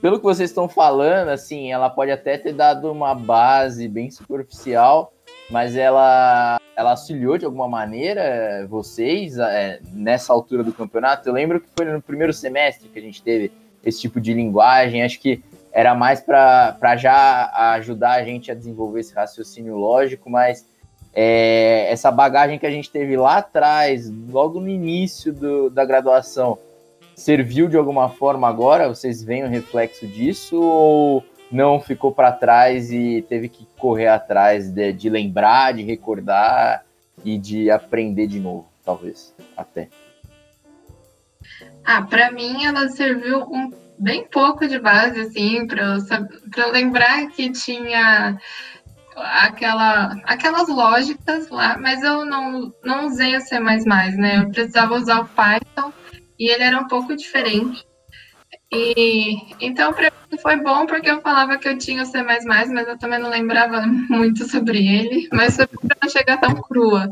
[0.00, 5.12] pelo que vocês estão falando, assim, ela pode até ter dado uma base bem superficial,
[5.50, 11.28] mas ela, ela auxiliou de alguma maneira vocês é, nessa altura do campeonato?
[11.28, 13.50] Eu lembro que foi no primeiro semestre que a gente teve
[13.82, 15.42] esse tipo de linguagem, acho que
[15.72, 20.66] era mais para já ajudar a gente a desenvolver esse raciocínio lógico, mas
[21.14, 26.58] é, essa bagagem que a gente teve lá atrás, logo no início do, da graduação,
[27.14, 28.88] serviu de alguma forma agora?
[28.88, 34.70] Vocês veem o reflexo disso ou não ficou para trás e teve que correr atrás
[34.70, 36.84] de, de, lembrar, de recordar
[37.24, 39.88] e de aprender de novo, talvez, até?
[41.84, 45.98] Ah, para mim ela serviu um, bem pouco de base, assim, para
[46.56, 48.38] eu, lembrar que tinha
[49.14, 54.38] aquela, aquelas lógicas lá, mas eu não, não usei o C++, né?
[54.38, 55.92] Eu precisava usar o Python
[56.38, 57.84] e ele era um pouco diferente.
[58.72, 62.70] E então para mim foi bom porque eu falava que eu tinha o C++, mas
[62.88, 67.10] eu também não lembrava muito sobre ele, mas foi para não chegar tão crua.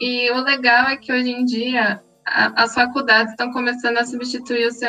[0.00, 4.66] E o legal é que hoje em dia a, as faculdades estão começando a substituir
[4.66, 4.88] o C++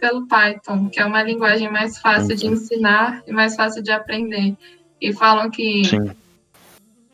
[0.00, 4.54] pelo Python, que é uma linguagem mais fácil de ensinar e mais fácil de aprender.
[5.00, 6.10] E falam que Sim.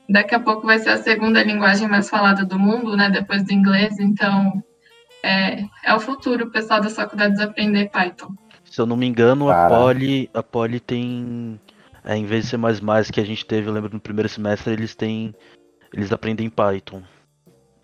[0.09, 3.53] daqui a pouco vai ser a segunda linguagem mais falada do mundo, né, depois do
[3.53, 4.61] inglês, então
[5.23, 8.35] é, é o futuro o pessoal das faculdades aprender Python.
[8.65, 11.61] Se eu não me engano, a Poli, a Poli tem.
[12.05, 14.29] É, em vez de ser mais mais que a gente teve, eu lembro no primeiro
[14.29, 15.35] semestre, eles têm.
[15.93, 17.03] Eles aprendem Python.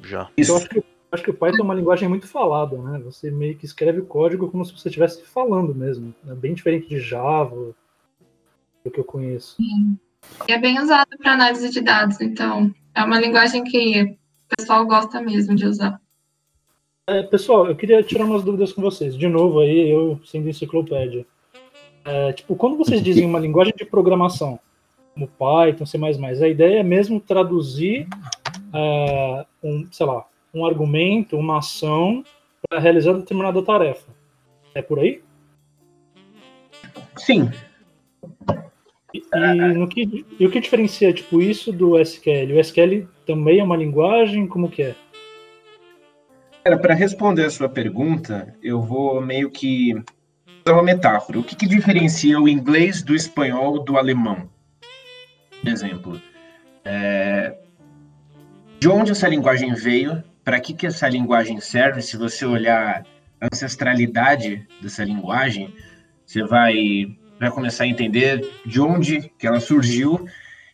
[0.01, 0.29] Já.
[0.37, 0.53] Isso.
[0.53, 3.01] Eu acho que, acho que o Python é uma linguagem muito falada, né?
[3.01, 6.14] Você meio que escreve o código como se você estivesse falando mesmo.
[6.29, 7.75] É bem diferente de Java,
[8.85, 9.57] do que eu conheço.
[9.57, 9.99] Sim.
[10.49, 14.87] E é bem usado para análise de dados, então é uma linguagem que o pessoal
[14.87, 16.01] gosta mesmo de usar.
[17.09, 19.16] É, pessoal, eu queria tirar umas dúvidas com vocês.
[19.16, 21.25] De novo, aí, eu sendo enciclopédia.
[22.05, 24.59] É, tipo, quando vocês dizem uma linguagem de programação,
[25.14, 28.09] como Python, C++, a ideia é mesmo traduzir,
[28.73, 32.25] é, um, sei lá, um argumento, uma ação
[32.69, 34.11] para realizar determinada tarefa.
[34.75, 35.23] É por aí?
[37.16, 37.49] Sim.
[39.14, 42.53] E, e, no que, e o que diferencia tipo, isso do SQL?
[42.57, 44.49] O SQL também é uma linguagem?
[44.49, 44.97] Como que é?
[46.66, 49.94] Para responder a sua pergunta, eu vou meio que
[50.64, 51.38] dar uma metáfora.
[51.38, 54.50] O que, que diferencia o inglês do espanhol do alemão?
[55.61, 56.20] Por exemplo,
[56.85, 57.57] é...
[58.81, 60.24] de onde essa linguagem veio?
[60.42, 62.02] Para que, que essa linguagem serve?
[62.02, 63.07] Se você olhar
[63.40, 65.72] a ancestralidade dessa linguagem,
[66.26, 70.26] você vai, vai começar a entender de onde que ela surgiu.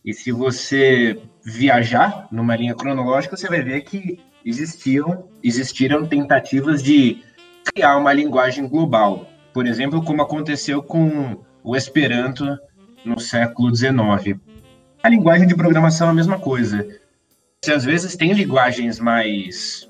[0.03, 7.23] E se você viajar numa linha cronológica, você vai ver que existiam, existiram tentativas de
[7.65, 9.27] criar uma linguagem global.
[9.53, 12.59] Por exemplo, como aconteceu com o Esperanto
[13.05, 14.39] no século XIX.
[15.03, 16.87] A linguagem de programação é a mesma coisa.
[17.63, 19.89] Você às vezes tem linguagens mais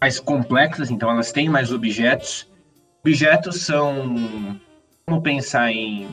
[0.00, 2.50] mais complexas, então elas têm mais objetos.
[3.00, 4.60] Objetos são
[5.06, 6.08] como pensar em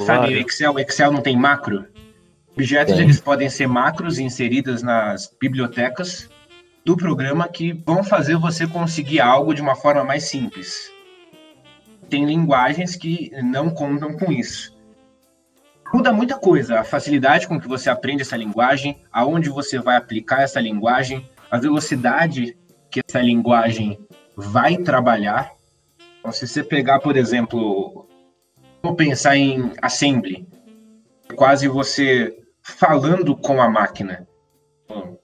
[0.00, 1.86] sabe, Excel, Excel não tem macro.
[2.52, 6.30] Objetos eles podem ser macros inseridas nas bibliotecas
[6.84, 10.92] do programa que vão fazer você conseguir algo de uma forma mais simples.
[12.10, 14.74] Tem linguagens que não contam com isso.
[15.92, 20.42] Muda muita coisa, a facilidade com que você aprende essa linguagem, aonde você vai aplicar
[20.42, 22.58] essa linguagem, a velocidade
[22.90, 23.98] que essa linguagem
[24.36, 25.52] vai trabalhar.
[26.18, 28.06] Então, se você pegar, por exemplo,
[28.82, 30.46] vou pensar em assembly,
[31.34, 34.26] quase você falando com a máquina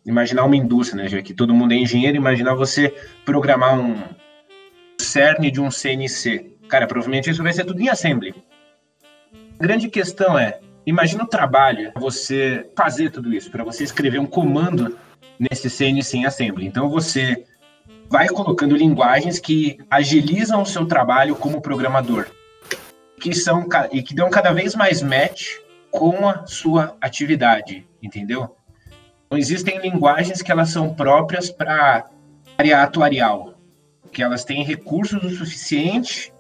[0.05, 3.97] imaginar uma indústria, né, já que todo mundo é engenheiro, imaginar você programar um
[4.99, 6.57] cerne de um CNC.
[6.69, 8.35] Cara, provavelmente isso vai ser tudo em assembly.
[9.59, 14.27] A grande questão é, imagina o trabalho você fazer tudo isso, para você escrever um
[14.27, 14.97] comando
[15.39, 16.67] nesse CNC em assembly.
[16.67, 17.45] Então você
[18.09, 22.27] vai colocando linguagens que agilizam o seu trabalho como programador,
[23.21, 25.59] que são e que dão cada vez mais match
[25.91, 28.57] com a sua atividade, entendeu?
[29.31, 32.11] Então, existem linguagens que elas são próprias para
[32.59, 33.55] área atuarial,
[34.11, 36.33] que elas têm recursos o suficiente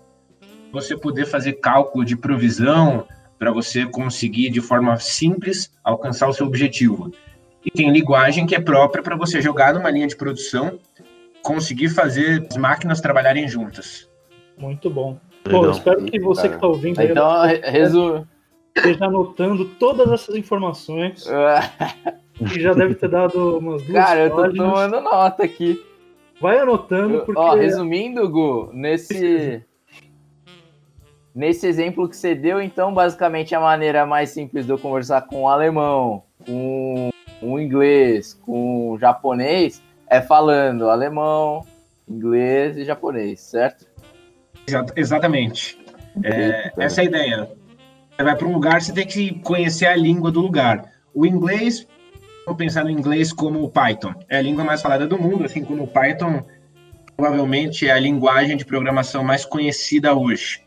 [0.72, 3.06] você poder fazer cálculo de provisão
[3.38, 7.12] para você conseguir de forma simples alcançar o seu objetivo.
[7.64, 10.76] E tem linguagem que é própria para você jogar numa linha de produção,
[11.42, 14.10] conseguir fazer as máquinas trabalharem juntas.
[14.58, 15.16] Muito bom.
[15.48, 18.26] Bom, espero que você que está ouvindo então, resumo.
[18.76, 21.24] esteja anotando todas essas informações.
[22.48, 24.56] que já deve ter dado umas duas Cara, eu tô páginas.
[24.56, 25.84] tomando nota aqui.
[26.40, 27.40] Vai anotando, porque...
[27.40, 29.62] Ó, resumindo, Gu, nesse...
[31.32, 35.42] Nesse exemplo que você deu, então, basicamente a maneira mais simples de eu conversar com
[35.42, 41.64] o alemão, com o inglês, com o japonês, é falando alemão,
[42.08, 43.86] inglês e japonês, certo?
[44.96, 45.78] Exatamente.
[46.24, 47.50] É, essa é a ideia.
[48.16, 50.92] Você vai para um lugar, você tem que conhecer a língua do lugar.
[51.14, 51.86] O inglês
[52.46, 54.14] Vou pensar no inglês como o Python.
[54.28, 56.44] É a língua mais falada do mundo, assim como o Python
[57.20, 60.62] provavelmente é a linguagem de programação mais conhecida hoje.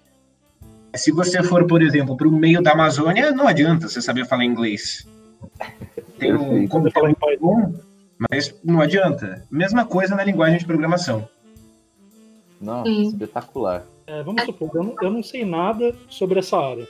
[0.96, 4.46] Se você for, por exemplo, para o meio da Amazônia, não adianta você saber falar
[4.46, 5.08] inglês.
[6.20, 7.74] Tem um conteúdo bom,
[8.30, 9.44] mas não adianta.
[9.50, 11.28] Mesma coisa na linguagem de programação.
[12.62, 13.84] Não, espetacular.
[14.06, 16.88] É, vamos supor, eu não, eu não sei nada sobre essa área.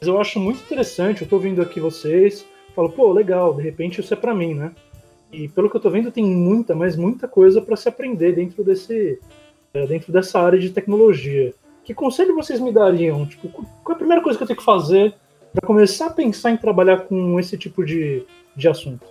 [0.00, 2.44] Mas eu acho muito interessante, eu estou vendo aqui vocês,
[2.74, 4.72] falo, pô, legal, de repente isso é para mim, né?
[5.32, 8.62] E pelo que eu estou vendo, tem muita, mas muita coisa para se aprender dentro
[8.62, 9.18] desse
[9.74, 11.52] é, dentro dessa área de tecnologia.
[11.84, 13.26] Que conselho vocês me dariam?
[13.26, 15.14] Tipo, qual é a primeira coisa que eu tenho que fazer
[15.52, 18.24] para começar a pensar em trabalhar com esse tipo de,
[18.56, 19.04] de assunto?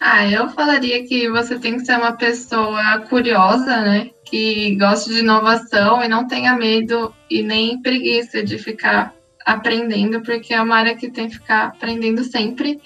[0.00, 4.10] Ah, eu falaria que você tem que ser uma pessoa curiosa, né?
[4.24, 9.14] Que goste de inovação e não tenha medo e nem preguiça de ficar
[9.52, 12.80] aprendendo, porque é uma área que tem que ficar aprendendo sempre.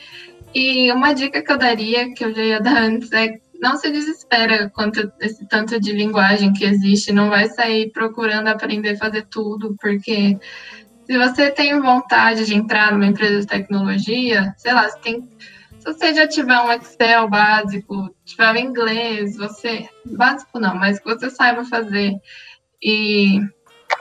[0.54, 3.90] E uma dica que eu daria, que eu já ia dar antes, é não se
[3.90, 9.26] desespera quanto esse tanto de linguagem que existe, não vai sair procurando aprender a fazer
[9.30, 10.36] tudo, porque
[11.06, 15.28] se você tem vontade de entrar numa empresa de tecnologia, sei lá, você tem
[15.82, 19.88] se você já tiver um Excel básico, tiver inglês, você.
[20.06, 22.14] Básico não, mas que você saiba fazer.
[22.80, 23.40] E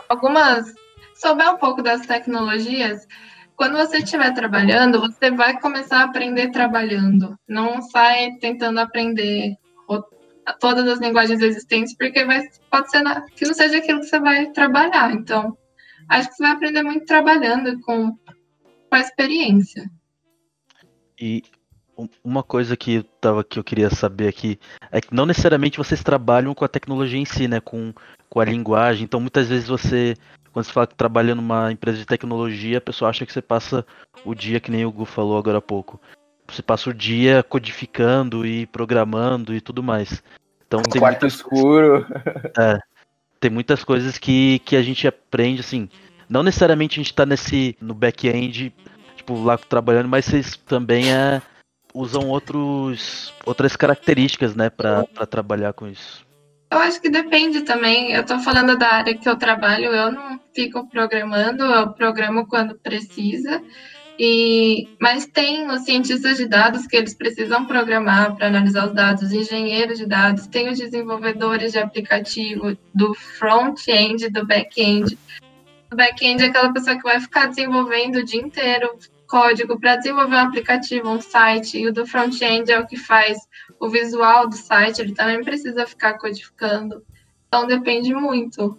[0.08, 0.76] algumas.
[1.22, 3.08] Souber um pouco das tecnologias,
[3.56, 7.38] quando você estiver trabalhando, você vai começar a aprender trabalhando.
[7.48, 9.56] Não sai tentando aprender
[10.60, 13.04] todas as linguagens existentes, porque vai, pode ser
[13.36, 15.14] que não seja aquilo que você vai trabalhar.
[15.14, 15.56] Então,
[16.10, 19.90] acho que você vai aprender muito trabalhando com, com a experiência.
[21.20, 21.44] E
[22.24, 24.60] uma coisa que eu, tava, que eu queria saber aqui
[24.92, 27.60] é que não necessariamente vocês trabalham com a tecnologia em si, né?
[27.60, 27.94] Com,
[28.28, 29.04] com a linguagem.
[29.04, 30.16] Então muitas vezes você,
[30.52, 33.86] quando você fala que trabalha numa empresa de tecnologia, a pessoa acha que você passa
[34.26, 36.00] o dia, que nem o Gu falou agora há pouco.
[36.48, 40.22] Você passa o dia codificando e programando e tudo mais.
[40.68, 42.06] Então um tem quarto escuro.
[42.58, 42.80] É,
[43.40, 45.90] tem muitas coisas que, que a gente aprende, assim.
[46.30, 48.74] Não necessariamente a gente está nesse no back-end,
[49.16, 51.42] tipo, lá trabalhando, mas vocês também é
[51.94, 56.26] usam outros, outras características, né, para trabalhar com isso?
[56.72, 58.14] Eu acho que depende também.
[58.14, 62.76] Eu estou falando da área que eu trabalho, eu não fico programando, eu programo quando
[62.76, 63.62] precisa.
[64.18, 69.34] E, mas tem os cientistas de dados que eles precisam programar para analisar os dados,
[69.34, 75.18] engenheiros de dados, tem os desenvolvedores de aplicativo do front-end, do back-end.
[75.92, 80.36] O back-end é aquela pessoa que vai ficar desenvolvendo o dia inteiro, código para desenvolver
[80.36, 83.40] um aplicativo, um site, e o do front-end é o que faz
[83.82, 87.04] o visual do site, ele também precisa ficar codificando.
[87.48, 88.78] Então depende muito.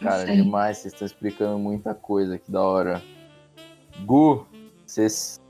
[0.00, 3.02] Cara, demais, vocês estão explicando muita coisa, que da hora.
[4.04, 4.46] Gu,
[4.86, 5.40] vocês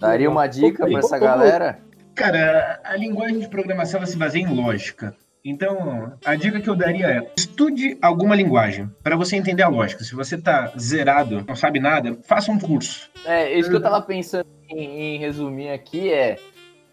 [0.00, 1.80] daria uma dica para essa galera?
[2.16, 5.16] Cara, a linguagem de programação ela se baseia em lógica.
[5.44, 10.02] Então, a dica que eu daria é: estude alguma linguagem para você entender a lógica.
[10.02, 13.10] Se você tá zerado, não sabe nada, faça um curso.
[13.24, 16.36] É, isso que eu tava pensando em, em resumir aqui é: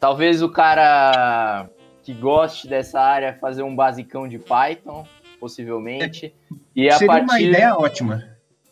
[0.01, 1.69] talvez o cara
[2.03, 5.05] que goste dessa área fazer um basicão de Python,
[5.39, 6.35] possivelmente.
[6.75, 7.23] E a seria partir...
[7.23, 8.23] uma ideia ótima.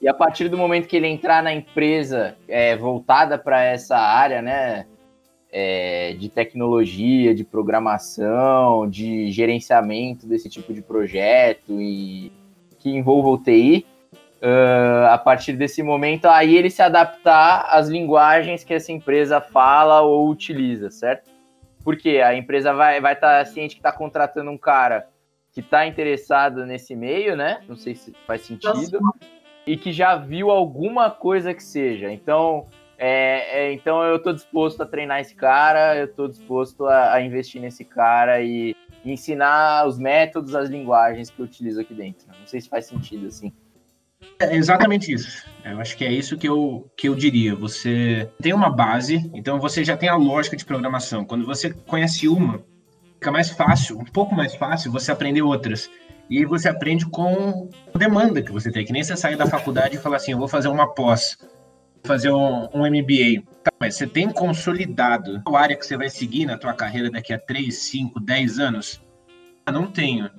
[0.01, 4.41] E a partir do momento que ele entrar na empresa é, voltada para essa área,
[4.41, 4.85] né?
[5.51, 12.31] é, de tecnologia, de programação, de gerenciamento desse tipo de projeto e
[12.77, 13.85] que envolva o TI.
[14.41, 20.01] Uh, a partir desse momento, aí ele se adaptar às linguagens que essa empresa fala
[20.01, 21.29] ou utiliza, certo?
[21.83, 25.09] Porque a empresa vai estar vai tá ciente que está contratando um cara
[25.51, 27.61] que está interessado nesse meio, né?
[27.67, 28.99] Não sei se faz sentido.
[29.67, 32.11] E que já viu alguma coisa que seja.
[32.11, 37.13] Então, é, é, então eu tô disposto a treinar esse cara, eu tô disposto a,
[37.13, 41.93] a investir nesse cara e, e, ensinar os métodos, as linguagens que eu utilizo aqui
[41.93, 42.27] dentro.
[42.27, 43.53] Não sei se faz sentido assim.
[44.39, 45.45] É exatamente isso.
[45.63, 47.55] Eu acho que é isso que eu, que eu diria.
[47.55, 51.25] Você tem uma base, então você já tem a lógica de programação.
[51.25, 52.63] Quando você conhece uma,
[53.15, 55.89] fica mais fácil, um pouco mais fácil, você aprender outras.
[56.29, 58.85] E você aprende com a demanda que você tem.
[58.85, 61.37] Que nem você sair da faculdade e falar assim, eu vou fazer uma pós
[62.03, 63.43] fazer um, um MBA.
[63.63, 67.33] Tá, mas você tem consolidado a área que você vai seguir na tua carreira daqui
[67.33, 69.01] a 3, 5, 10 anos?
[69.65, 70.29] Ah, não tenho.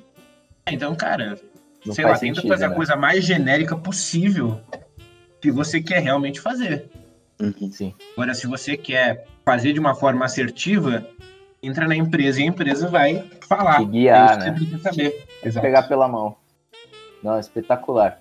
[0.66, 1.39] Então, cara,
[1.85, 2.72] não sei lá, sentido, tenta fazer né?
[2.72, 4.61] a coisa mais genérica possível
[5.41, 6.91] que você quer realmente fazer.
[7.41, 7.95] Uhum, sim.
[8.12, 11.07] Agora, se você quer fazer de uma forma assertiva,
[11.62, 13.78] entra na empresa e a empresa vai falar.
[13.78, 14.45] Te guiar, é né?
[14.45, 15.26] Você precisa saber.
[15.62, 16.37] Pegar pela mão.
[17.22, 18.20] Não, espetacular.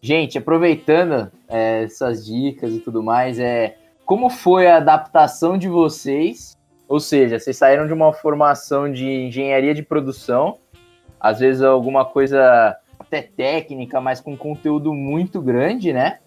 [0.00, 6.58] Gente, aproveitando é, essas dicas e tudo mais, é como foi a adaptação de vocês?
[6.92, 10.58] Ou seja, vocês saíram de uma formação de engenharia de produção,
[11.18, 16.18] às vezes alguma coisa até técnica, mas com conteúdo muito grande, né?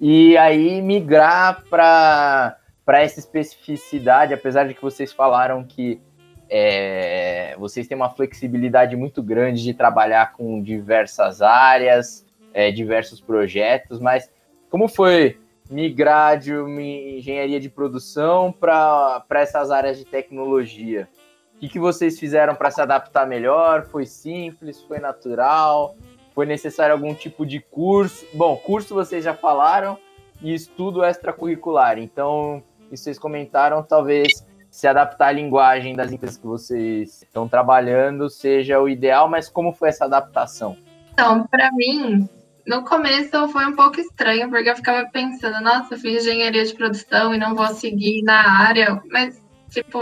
[0.00, 2.56] E aí migrar para
[2.88, 6.00] essa especificidade, apesar de que vocês falaram que
[6.48, 14.00] é, vocês têm uma flexibilidade muito grande de trabalhar com diversas áreas, é, diversos projetos,
[14.00, 14.32] mas
[14.70, 15.38] como foi
[15.68, 21.08] migrar de uma engenharia de produção para essas áreas de tecnologia?
[21.56, 23.86] O que, que vocês fizeram para se adaptar melhor?
[23.86, 24.82] Foi simples?
[24.82, 25.96] Foi natural?
[26.34, 28.26] Foi necessário algum tipo de curso?
[28.34, 29.98] Bom, curso vocês já falaram
[30.42, 31.98] e estudo extracurricular.
[31.98, 38.78] Então, vocês comentaram, talvez se adaptar à linguagem das empresas que vocês estão trabalhando seja
[38.78, 40.76] o ideal, mas como foi essa adaptação?
[41.14, 42.28] Então, para mim,
[42.66, 46.74] no começo foi um pouco estranho, porque eu ficava pensando, nossa, eu fiz engenharia de
[46.74, 49.40] produção e não vou seguir na área, mas,
[49.70, 49.98] tipo,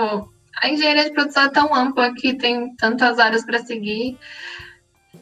[0.63, 4.17] a engenharia de produção é tão ampla que tem tantas áreas para seguir.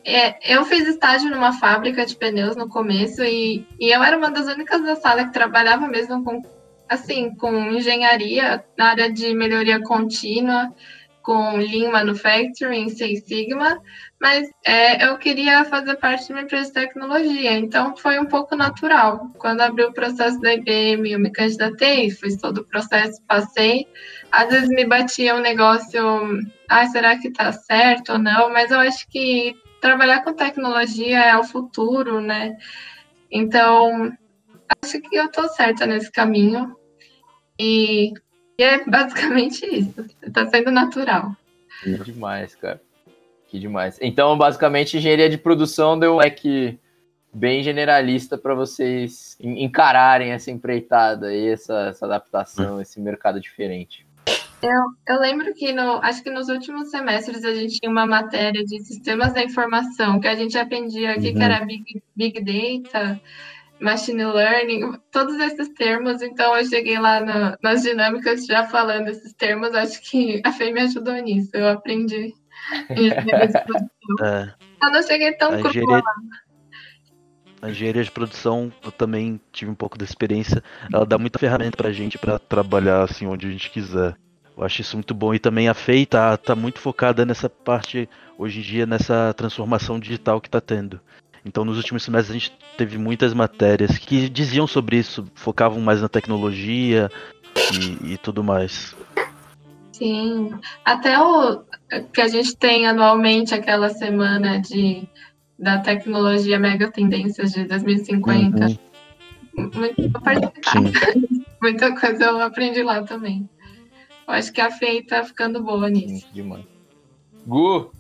[0.04, 4.30] É, eu fiz estágio numa fábrica de pneus no começo e, e eu era uma
[4.30, 6.42] das únicas da sala que trabalhava mesmo com,
[6.88, 10.72] assim, com engenharia na área de melhoria contínua,
[11.22, 13.80] com Lean Manufacturing, Six Sigma,
[14.22, 18.54] mas é, eu queria fazer parte de uma empresa de tecnologia, então foi um pouco
[18.54, 19.26] natural.
[19.36, 23.84] Quando abri o processo da IBM, eu me candidatei, fiz todo o processo, passei.
[24.30, 26.00] Às vezes me batia um negócio,
[26.68, 28.48] ah, será que tá certo ou não?
[28.52, 32.56] Mas eu acho que trabalhar com tecnologia é o futuro, né?
[33.28, 34.16] Então,
[34.84, 36.76] acho que eu tô certa nesse caminho.
[37.58, 38.12] E,
[38.56, 40.06] e é basicamente isso.
[40.32, 41.34] Tá sendo natural.
[41.82, 42.80] Que demais, cara.
[43.52, 43.98] Que demais.
[44.00, 46.80] Então, basicamente, engenharia de produção deu um leque
[47.34, 54.06] bem generalista para vocês encararem essa empreitada e essa, essa adaptação, esse mercado diferente.
[54.62, 54.70] Eu,
[55.06, 58.82] eu lembro que no, acho que nos últimos semestres a gente tinha uma matéria de
[58.84, 61.34] sistemas da informação, que a gente aprendia o que, uhum.
[61.34, 63.20] que era big, big Data,
[63.78, 66.22] Machine Learning, todos esses termos.
[66.22, 70.72] Então eu cheguei lá no, nas dinâmicas já falando esses termos, acho que a FEI
[70.72, 72.32] me ajudou nisso, eu aprendi.
[74.22, 74.52] é.
[74.82, 76.02] Eu não cheguei tão crua engenharia...
[77.60, 80.64] A engenharia de produção, eu também tive um pouco de experiência.
[80.92, 84.16] Ela dá muita ferramenta pra gente para trabalhar assim onde a gente quiser.
[84.56, 85.32] Eu acho isso muito bom.
[85.32, 90.00] E também a FEI tá, tá muito focada nessa parte, hoje em dia, nessa transformação
[90.00, 91.00] digital que tá tendo.
[91.44, 96.00] Então, nos últimos semestres, a gente teve muitas matérias que diziam sobre isso, focavam mais
[96.00, 97.10] na tecnologia
[98.02, 98.94] e, e tudo mais.
[100.02, 100.50] Sim,
[100.84, 101.62] até o
[102.12, 105.08] que a gente tem anualmente aquela semana de
[105.56, 108.66] da tecnologia mega tendências de 2050.
[108.66, 109.70] Uhum.
[109.76, 110.10] Muito,
[111.62, 113.48] Muita coisa eu aprendi lá também.
[114.26, 116.26] Eu acho que a FEI tá ficando boa nisso.
[116.32, 116.64] Demais.
[117.46, 117.92] Gu,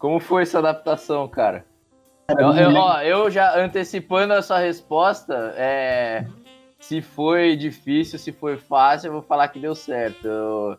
[0.00, 1.64] como foi essa adaptação, cara?
[2.28, 6.26] Eu, eu, ó, eu já antecipando a sua resposta, é,
[6.80, 10.26] se foi difícil, se foi fácil, eu vou falar que deu certo.
[10.26, 10.76] Eu,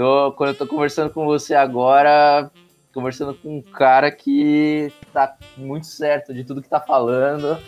[0.00, 2.50] tô, quando eu tô conversando com você agora,
[2.92, 7.58] conversando com um cara que tá muito certo de tudo que tá falando.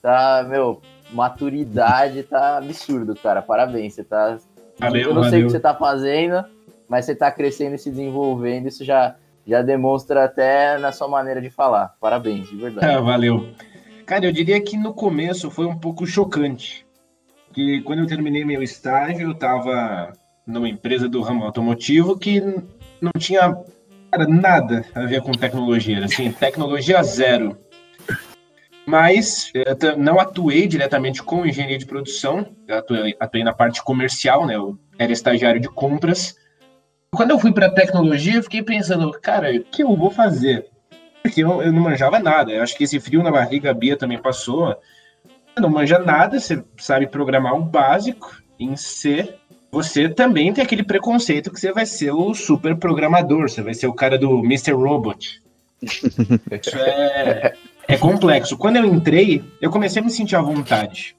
[0.00, 0.80] Tá, meu,
[1.10, 3.42] maturidade tá absurdo, cara.
[3.42, 4.38] Parabéns, você tá
[4.78, 5.30] Valeu, eu não valeu.
[5.30, 6.44] sei o que você está fazendo,
[6.88, 8.68] mas você está crescendo e se desenvolvendo.
[8.68, 11.96] Isso já, já demonstra até na sua maneira de falar.
[12.00, 12.86] Parabéns, de verdade.
[12.86, 13.48] É, valeu.
[14.06, 16.86] Cara, eu diria que no começo foi um pouco chocante.
[17.52, 20.12] Que quando eu terminei meu estágio, eu estava
[20.46, 22.40] numa empresa do ramo automotivo que
[23.00, 23.56] não tinha
[24.10, 26.04] cara, nada a ver com tecnologia.
[26.04, 27.58] Assim, tecnologia zero.
[28.84, 29.52] Mas
[29.96, 34.56] não atuei diretamente com engenharia de produção, atuei, atuei, na parte comercial, né?
[34.56, 36.34] Eu era estagiário de compras.
[37.14, 40.68] Quando eu fui para tecnologia, eu fiquei pensando, cara, o que eu vou fazer?
[41.22, 42.50] Porque eu, eu, não manjava nada.
[42.50, 44.76] Eu acho que esse frio na barriga a Bia também passou.
[45.56, 49.36] Não manja nada, você sabe programar o básico em C.
[49.72, 53.86] Você também tem aquele preconceito que você vai ser o super programador, você vai ser
[53.86, 54.72] o cara do Mr.
[54.72, 55.42] Robot.
[55.82, 57.54] Isso é,
[57.88, 58.58] é complexo.
[58.58, 61.16] Quando eu entrei, eu comecei a me sentir à vontade.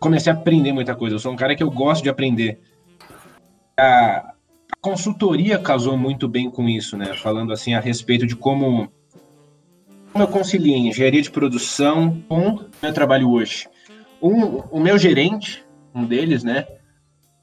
[0.00, 1.14] Comecei a aprender muita coisa.
[1.14, 2.58] Eu sou um cara que eu gosto de aprender.
[3.78, 4.32] A,
[4.72, 7.14] a consultoria casou muito bem com isso, né?
[7.14, 8.90] Falando assim a respeito de como,
[10.12, 13.68] como eu conciliei engenharia de produção com o meu trabalho hoje.
[14.20, 15.64] Um, o meu gerente,
[15.94, 16.66] um deles, né?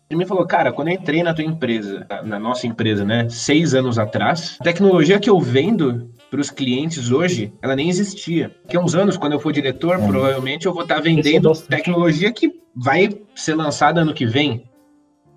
[0.09, 3.73] Ele me falou, cara, quando eu entrei na tua empresa, na nossa empresa, né, seis
[3.73, 8.55] anos atrás, a tecnologia que eu vendo para os clientes hoje, ela nem existia.
[8.63, 10.07] Daqui a uns anos, quando eu for diretor, é.
[10.07, 14.63] provavelmente eu vou estar tá vendendo tecnologia que vai ser lançada ano que vem,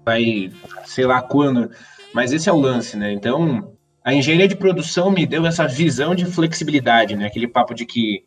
[0.05, 0.51] vai,
[0.85, 1.71] sei lá quando.
[2.15, 3.13] Mas esse é o lance, né?
[3.13, 7.27] Então, a engenharia de produção me deu essa visão de flexibilidade, né?
[7.27, 8.25] Aquele papo de que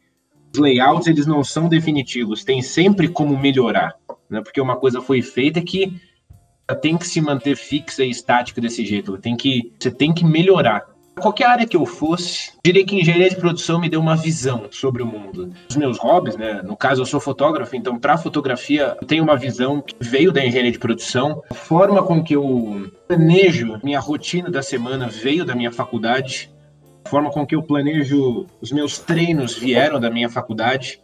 [0.53, 3.95] os layouts eles não são definitivos, tem sempre como melhorar,
[4.29, 4.41] né?
[4.41, 5.99] Porque uma coisa foi feita que
[6.76, 10.86] tem que se manter fixa e estática desse jeito, tem que você tem que melhorar.
[11.20, 15.03] Qualquer área que eu fosse, diria que engenharia de produção me deu uma visão sobre
[15.03, 15.51] o mundo.
[15.70, 16.61] Os meus hobbies, né?
[16.63, 20.45] No caso, eu sou fotógrafo, então para fotografia eu tenho uma visão que veio da
[20.45, 21.43] engenharia de produção.
[21.49, 26.49] A forma com que eu planejo minha rotina da semana veio da minha faculdade.
[27.03, 31.01] A forma com que eu planejo os meus treinos vieram da minha faculdade.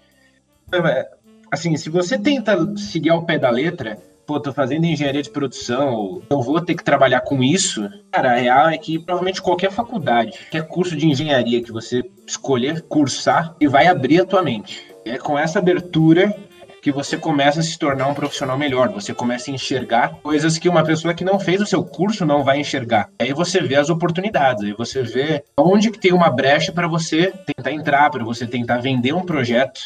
[0.72, 1.10] É,
[1.52, 6.22] assim, se você tenta seguir ao pé da letra, pô, tô fazendo engenharia de produção,
[6.30, 7.88] eu vou ter que trabalhar com isso.
[8.12, 12.82] Cara, a real é que provavelmente qualquer faculdade, qualquer curso de engenharia que você escolher
[12.82, 14.84] cursar, e vai abrir a tua mente.
[15.06, 16.36] É com essa abertura
[16.82, 20.70] que você começa a se tornar um profissional melhor, você começa a enxergar coisas que
[20.70, 23.10] uma pessoa que não fez o seu curso não vai enxergar.
[23.20, 27.34] Aí você vê as oportunidades, aí você vê onde que tem uma brecha para você
[27.46, 29.82] tentar entrar, para você tentar vender um projeto,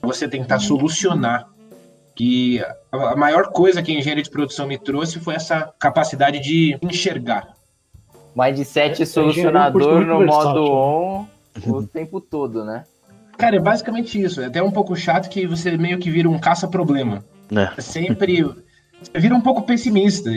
[0.00, 1.46] para você tentar solucionar
[2.20, 2.62] que
[2.92, 7.54] a maior coisa que a engenharia de produção me trouxe foi essa capacidade de enxergar.
[8.36, 11.26] Mindset é, solucionador no modo on
[11.66, 12.84] o tempo todo, né?
[13.38, 14.42] Cara, é basicamente isso.
[14.42, 17.24] É até um pouco chato que você meio que vira um caça-problema.
[17.56, 17.80] É.
[17.80, 18.42] Sempre.
[18.42, 20.28] Você vira um pouco pessimista.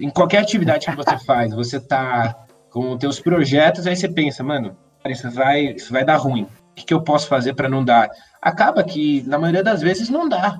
[0.00, 2.34] Em qualquer atividade que você faz, você tá
[2.70, 4.74] com os teus projetos, aí você pensa, mano,
[5.06, 6.44] isso vai, isso vai dar ruim.
[6.44, 8.08] O que, que eu posso fazer para não dar?
[8.40, 10.58] Acaba que, na maioria das vezes, não dá.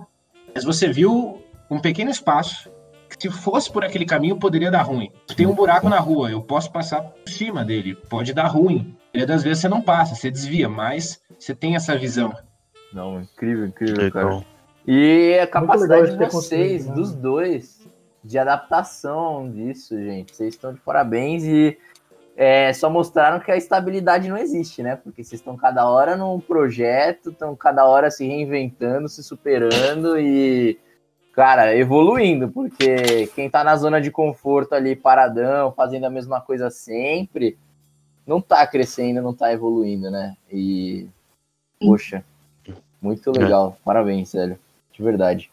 [0.56, 2.72] Mas você viu um pequeno espaço
[3.10, 5.12] que se fosse por aquele caminho poderia dar ruim.
[5.36, 8.96] Tem um buraco na rua, eu posso passar por cima dele, pode dar ruim.
[9.12, 12.34] E das vezes você não passa, você desvia, mas você tem essa visão.
[12.90, 14.42] Não, incrível, incrível, cara.
[14.86, 16.94] E a capacidade de vocês, né?
[16.94, 17.86] dos dois,
[18.24, 20.34] de adaptação disso, gente.
[20.34, 21.76] Vocês estão de parabéns e
[22.36, 24.94] é, só mostraram que a estabilidade não existe, né?
[24.96, 30.78] Porque vocês estão cada hora num projeto, estão cada hora se reinventando, se superando e,
[31.32, 36.68] cara, evoluindo, porque quem tá na zona de conforto ali, paradão, fazendo a mesma coisa
[36.68, 37.56] sempre,
[38.26, 40.36] não tá crescendo, não tá evoluindo, né?
[40.52, 41.08] E,
[41.80, 42.22] poxa,
[43.00, 43.78] muito legal.
[43.82, 44.58] Parabéns, velho.
[44.92, 45.50] De verdade.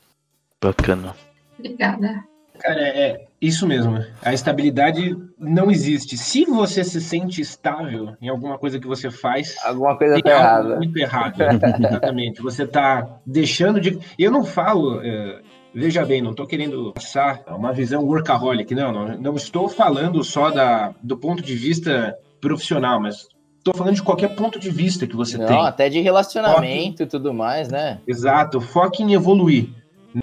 [0.61, 1.15] Bacana.
[1.57, 2.25] Obrigada.
[2.59, 4.01] Cara, é isso mesmo.
[4.21, 6.17] A estabilidade não existe.
[6.17, 10.75] Se você se sente estável em alguma coisa que você faz, alguma coisa tá errada.
[10.77, 11.41] Muito errado.
[11.41, 12.41] Exatamente.
[12.41, 13.99] Você está deixando de.
[14.17, 15.01] Eu não falo.
[15.01, 15.41] É...
[15.75, 20.51] Veja bem, não estou querendo passar uma visão workaholic, não, não, não estou falando só
[20.51, 23.27] da, do ponto de vista profissional, mas
[23.57, 25.65] estou falando de qualquer ponto de vista que você não, tem.
[25.65, 27.03] Até de relacionamento Foque...
[27.03, 27.99] e tudo mais, né?
[28.07, 29.67] Exato, foque em evoluir.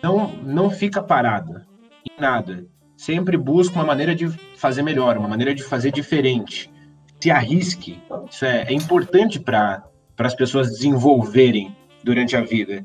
[0.00, 1.60] Não, não fica parado
[2.08, 2.64] em nada.
[3.00, 4.28] Sempre busca uma maneira de
[4.58, 6.70] fazer melhor, uma maneira de fazer diferente.
[7.18, 7.98] Se arrisque.
[8.30, 9.82] Isso é, é importante para
[10.18, 11.74] as pessoas desenvolverem
[12.04, 12.84] durante a vida.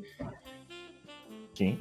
[1.53, 1.77] Sim.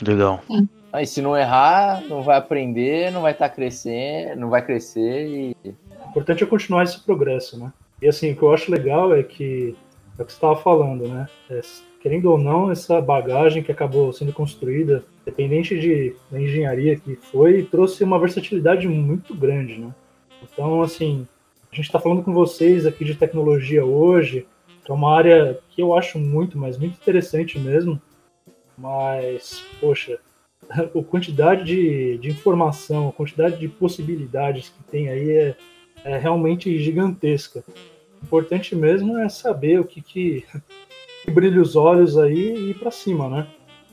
[0.00, 0.44] Legal.
[0.92, 5.26] Aí, se não errar, não vai aprender, não vai estar tá crescendo, não vai crescer
[5.26, 5.56] e.
[5.64, 7.72] O importante é continuar esse progresso, né?
[8.00, 9.74] E assim, o que eu acho legal é que
[10.16, 11.26] é o que você estava falando, né?
[11.50, 11.60] É,
[12.00, 17.64] querendo ou não, essa bagagem que acabou sendo construída, dependente de, da engenharia que foi,
[17.64, 19.92] trouxe uma versatilidade muito grande, né?
[20.40, 21.26] Então, assim,
[21.70, 24.46] a gente está falando com vocês aqui de tecnologia hoje,
[24.84, 28.00] que é uma área que eu acho muito, mas muito interessante mesmo,
[28.78, 30.20] mas, poxa,
[30.70, 35.56] a quantidade de, de informação, a quantidade de possibilidades que tem aí é,
[36.04, 37.64] é realmente gigantesca.
[38.22, 40.44] O importante mesmo é saber o que, que
[41.32, 43.48] brilha os olhos aí e ir para cima, né?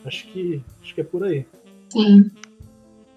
[0.06, 1.46] Acho que, acho que é por aí.
[1.90, 2.30] Sim.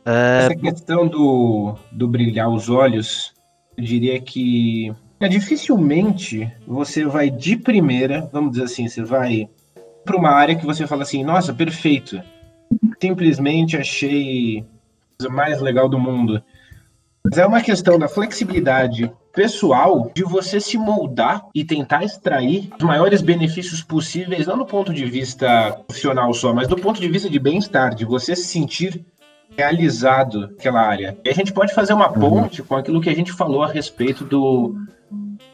[0.04, 0.46] É...
[0.46, 3.34] Essa questão do, do brilhar os olhos,
[3.76, 9.48] eu diria que é, dificilmente você vai de primeira, vamos dizer assim, você vai
[10.04, 12.22] para uma área que você fala assim, nossa, perfeito.
[13.00, 14.64] Simplesmente achei a
[15.22, 16.42] coisa mais legal do mundo.
[17.28, 22.84] Mas é uma questão da flexibilidade pessoal de você se moldar e tentar extrair os
[22.84, 27.28] maiores benefícios possíveis, não do ponto de vista profissional só, mas do ponto de vista
[27.28, 29.04] de bem-estar, de você se sentir
[29.56, 31.18] realizado naquela área.
[31.24, 32.20] E a gente pode fazer uma uhum.
[32.20, 34.74] ponte com aquilo que a gente falou a respeito do,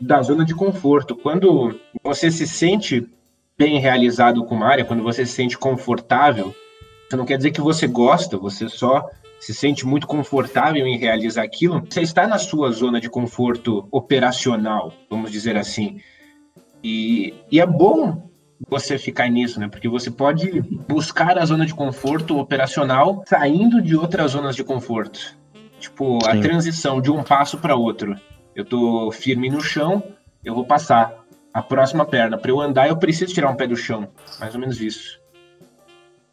[0.01, 1.17] da zona de conforto.
[1.17, 3.09] Quando você se sente
[3.57, 6.55] bem realizado com uma área, quando você se sente confortável,
[7.09, 9.09] isso não quer dizer que você gosta, você só
[9.43, 14.95] se sente muito confortável em realizar aquilo, você está na sua zona de conforto operacional,
[15.11, 16.01] vamos dizer assim.
[16.81, 18.31] E, e é bom
[18.69, 19.67] você ficar nisso, né?
[19.67, 25.37] Porque você pode buscar a zona de conforto operacional saindo de outras zonas de conforto.
[25.81, 26.31] Tipo, Sim.
[26.31, 28.15] a transição de um passo para outro.
[28.55, 30.05] Eu tô firme no chão,
[30.45, 31.21] eu vou passar
[31.53, 32.39] a próxima perna.
[32.39, 34.09] Para eu andar, eu preciso tirar um pé do chão.
[34.39, 35.21] Mais ou menos isso.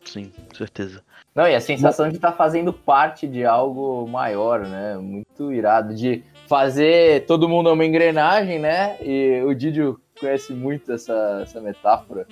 [0.06, 1.04] Sim, com certeza.
[1.34, 4.98] Não, e a sensação de estar tá fazendo parte de algo maior, né?
[4.98, 5.94] Muito irado.
[5.94, 8.98] De fazer todo mundo uma engrenagem, né?
[9.02, 12.28] E o Didio conhece muito essa, essa metáfora.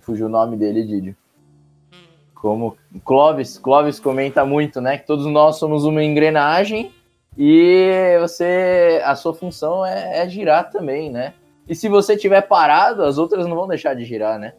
[0.00, 1.16] Fugiu o nome dele, Didio.
[2.34, 4.98] Como Clovis, Clovis comenta muito, né?
[4.98, 6.92] Que todos nós somos uma engrenagem
[7.36, 11.34] e você, a sua função é, é girar também, né?
[11.66, 14.52] E se você tiver parado, as outras não vão deixar de girar, né?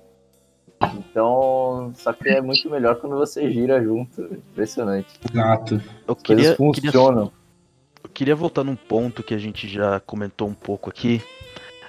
[0.81, 4.21] Então, só que é muito melhor quando você gira junto.
[4.21, 5.07] Impressionante.
[5.31, 5.81] Exato.
[6.07, 7.27] Eu queria, funcionam.
[7.27, 11.21] Queria, eu queria voltar num ponto que a gente já comentou um pouco aqui.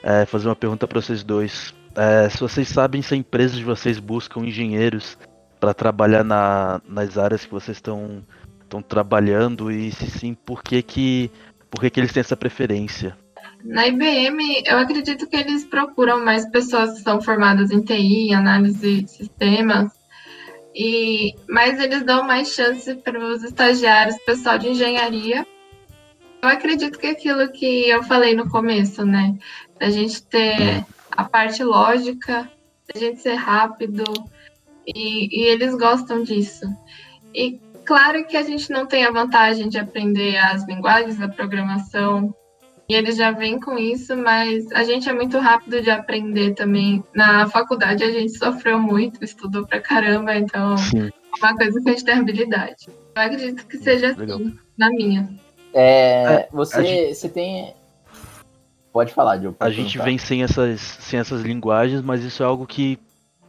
[0.03, 1.75] É, fazer uma pergunta para vocês dois.
[1.95, 5.19] É, se vocês sabem se a empresa de vocês buscam engenheiros
[5.59, 8.23] para trabalhar na, nas áreas que vocês estão
[8.87, 11.31] trabalhando e se sim, por que que,
[11.71, 13.17] por que que eles têm essa preferência?
[13.67, 19.03] Na IBM, eu acredito que eles procuram mais pessoas que são formadas em TI, análise
[19.03, 19.91] de sistemas,
[20.73, 25.45] e, mas eles dão mais chance para os estagiários, pessoal de engenharia.
[26.41, 29.37] Eu acredito que aquilo que eu falei no começo, né?
[29.81, 32.49] Da gente ter a parte lógica,
[32.93, 34.05] da gente ser rápido,
[34.87, 36.67] e, e eles gostam disso.
[37.35, 42.33] E claro que a gente não tem a vantagem de aprender as linguagens da programação
[42.89, 47.03] e eles já vêm com isso, mas a gente é muito rápido de aprender também.
[47.15, 51.09] Na faculdade a gente sofreu muito, estudou pra caramba, então Sim.
[51.09, 52.87] é uma coisa que a gente tem habilidade.
[52.89, 54.37] Eu acredito que seja Legal.
[54.37, 55.29] assim, na minha.
[55.75, 57.15] É, é você, gente...
[57.15, 57.75] você tem.
[58.93, 59.57] Pode falar, Diogo.
[59.59, 62.99] A gente vem sem essas, sem essas linguagens, mas isso é algo que,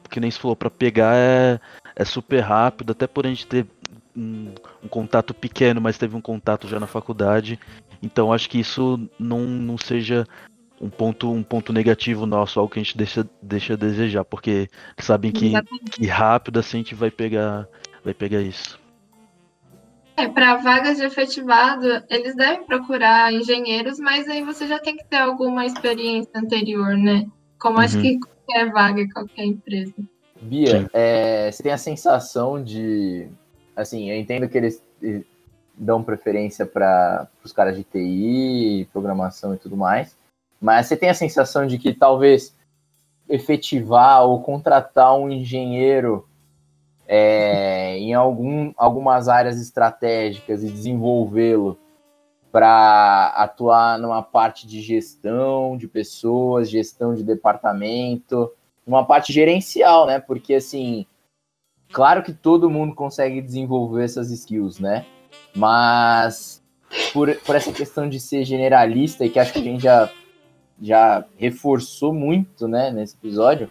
[0.09, 1.59] que nem se falou, para pegar é,
[1.95, 3.65] é super rápido, até por a gente ter
[4.15, 4.51] um,
[4.83, 7.59] um, contato pequeno, mas teve um contato já na faculdade.
[8.01, 10.25] Então acho que isso não, não seja
[10.79, 14.69] um ponto, um ponto negativo nosso, algo que a gente deixa, deixa a desejar, porque
[14.99, 15.53] sabem que,
[15.91, 17.67] que rápido assim a gente vai pegar,
[18.03, 18.79] vai pegar isso.
[20.15, 25.05] É, para vagas de efetivado, eles devem procurar engenheiros, mas aí você já tem que
[25.05, 27.27] ter alguma experiência anterior, né?
[27.59, 27.83] Como uhum.
[27.83, 29.93] acho que qualquer vaga, qualquer empresa.
[30.41, 33.27] Bia, é, você tem a sensação de.
[33.75, 34.83] Assim, eu entendo que eles
[35.77, 40.17] dão preferência para os caras de TI, programação e tudo mais.
[40.59, 42.55] Mas você tem a sensação de que talvez
[43.29, 46.27] efetivar ou contratar um engenheiro
[47.07, 51.77] é, em algum, algumas áreas estratégicas e desenvolvê-lo
[52.51, 58.51] para atuar numa parte de gestão de pessoas, gestão de departamento,
[58.85, 60.19] uma parte gerencial, né?
[60.19, 61.05] Porque assim,
[61.91, 65.05] claro que todo mundo consegue desenvolver essas skills, né?
[65.57, 66.63] Mas
[67.11, 70.09] por, por essa questão de ser generalista e que acho que a gente já,
[70.79, 73.69] já reforçou muito né, nesse episódio,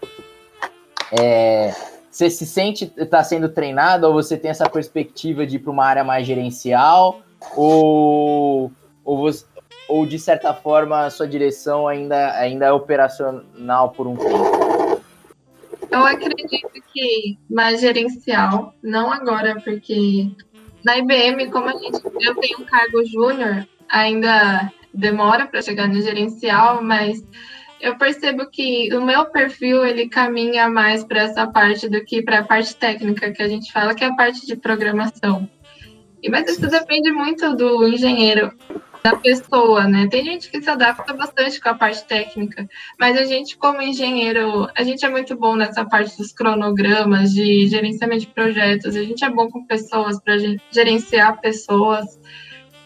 [1.18, 1.72] é,
[2.10, 5.84] você se sente está sendo treinado ou você tem essa perspectiva de ir para uma
[5.84, 7.20] área mais gerencial
[7.56, 8.72] ou,
[9.04, 9.44] ou, você,
[9.88, 14.66] ou de certa forma a sua direção ainda, ainda é operacional por um tempo?
[15.90, 20.30] Eu acredito que mais gerencial, não agora, porque
[20.86, 26.00] na IBM, como a gente, eu tenho um cargo júnior, ainda demora para chegar no
[26.00, 27.24] gerencial, mas
[27.80, 32.38] eu percebo que o meu perfil ele caminha mais para essa parte do que para
[32.38, 35.50] a parte técnica que a gente fala, que é a parte de programação.
[36.22, 38.52] E mas isso depende muito do engenheiro
[39.06, 40.08] da pessoa, né?
[40.10, 44.68] Tem gente que se adapta bastante com a parte técnica, mas a gente, como engenheiro,
[44.76, 49.24] a gente é muito bom nessa parte dos cronogramas, de gerenciamento de projetos, a gente
[49.24, 50.34] é bom com pessoas, para
[50.72, 52.18] gerenciar pessoas.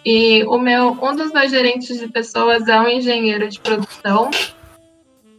[0.05, 4.31] E o meu, um dos meus gerentes de pessoas é um engenheiro de produção.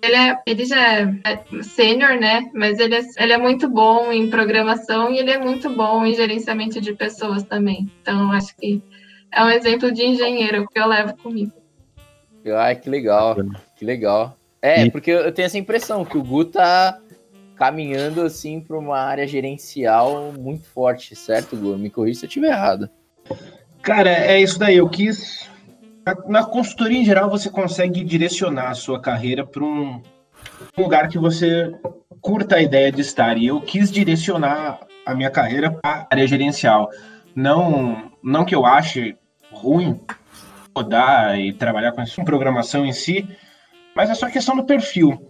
[0.03, 2.49] Ele, é, ele já é, é sênior, né?
[2.55, 6.15] Mas ele é, ele é muito bom em programação e ele é muito bom em
[6.15, 7.87] gerenciamento de pessoas também.
[8.01, 8.81] Então, acho que
[9.31, 11.53] é um exemplo de engenheiro que eu levo comigo.
[12.57, 13.35] Ai, que legal,
[13.75, 14.37] que legal.
[14.61, 14.91] É, e...
[14.91, 16.99] porque eu tenho essa impressão que o Gu tá
[17.55, 21.77] caminhando assim para uma área gerencial muito forte, certo, Gu?
[21.77, 22.89] Me corrija se eu estiver errado.
[23.81, 24.77] Cara, é isso daí.
[24.77, 25.49] Eu quis.
[26.27, 30.01] Na consultoria em geral, você consegue direcionar a sua carreira para um
[30.75, 31.71] lugar que você
[32.19, 33.37] curta a ideia de estar.
[33.37, 36.89] E eu quis direcionar a minha carreira para a área gerencial
[37.35, 39.15] Não, não que eu ache
[39.51, 39.99] ruim
[40.75, 43.27] rodar e trabalhar com isso, programação em si,
[43.95, 45.29] mas é só questão do perfil.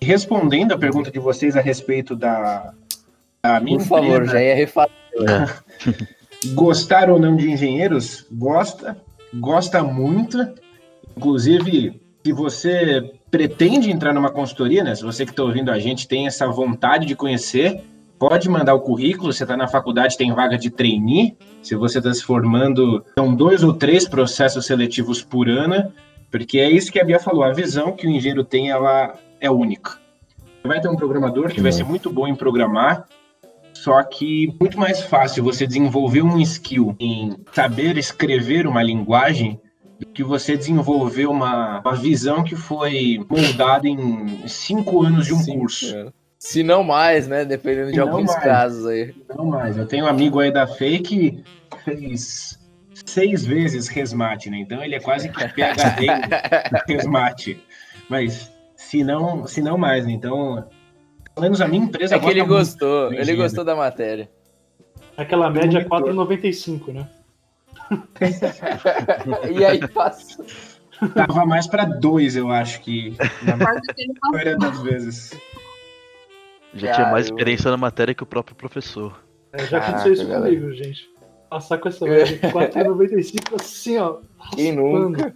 [0.00, 2.74] E respondendo a pergunta de vocês a respeito da,
[3.42, 4.92] da minha Por favor, já ia refazer.
[6.54, 8.26] Gostar ou não de engenheiros?
[8.32, 8.96] Gosta,
[9.34, 10.54] gosta muito.
[11.16, 14.94] Inclusive, se você pretende entrar numa consultoria, né?
[14.94, 17.82] Se você que está ouvindo a gente tem essa vontade de conhecer,
[18.20, 19.32] pode mandar o currículo.
[19.32, 21.34] Você está na faculdade, tem vaga de trainee.
[21.62, 25.90] Se você está se formando, são dois ou três processos seletivos por ano,
[26.30, 27.42] porque é isso que a Bia falou.
[27.42, 29.98] A visão que o engenheiro tem, ela é única.
[30.62, 33.06] Vai ter um programador que vai ser muito bom em programar,
[33.72, 39.58] só que muito mais fácil você desenvolver um skill em saber escrever uma linguagem
[39.98, 45.38] do que você desenvolver uma, uma visão que foi moldada em cinco anos de um
[45.38, 45.96] Sim, curso.
[45.96, 46.19] É.
[46.40, 47.44] Se não mais, né?
[47.44, 48.42] Dependendo de alguns mais.
[48.42, 49.14] casos aí.
[49.36, 49.76] Não mais.
[49.76, 51.44] Eu tenho um amigo aí da FEI que
[51.84, 52.58] fez
[52.94, 54.56] seis vezes resmate, né?
[54.56, 57.62] Então ele é quase que PHD em resmate.
[58.08, 60.12] Mas se não, se não mais, né?
[60.12, 60.66] Então,
[61.34, 62.16] pelo menos a minha empresa.
[62.16, 64.30] É que ele gostou, ele gostou da matéria.
[65.18, 67.06] Aquela média é 4,95, né?
[69.52, 70.42] e aí passa.
[71.14, 73.14] Tava mais para dois, eu acho que.
[73.44, 73.56] Na
[74.32, 75.38] maioria das vezes.
[76.74, 79.20] Já tinha mais experiência na matéria que o próprio professor.
[79.52, 81.10] É, já aconteceu isso comigo, gente.
[81.48, 84.18] Passar com essa média de 4,95 assim, ó.
[84.54, 85.34] Quem nunca?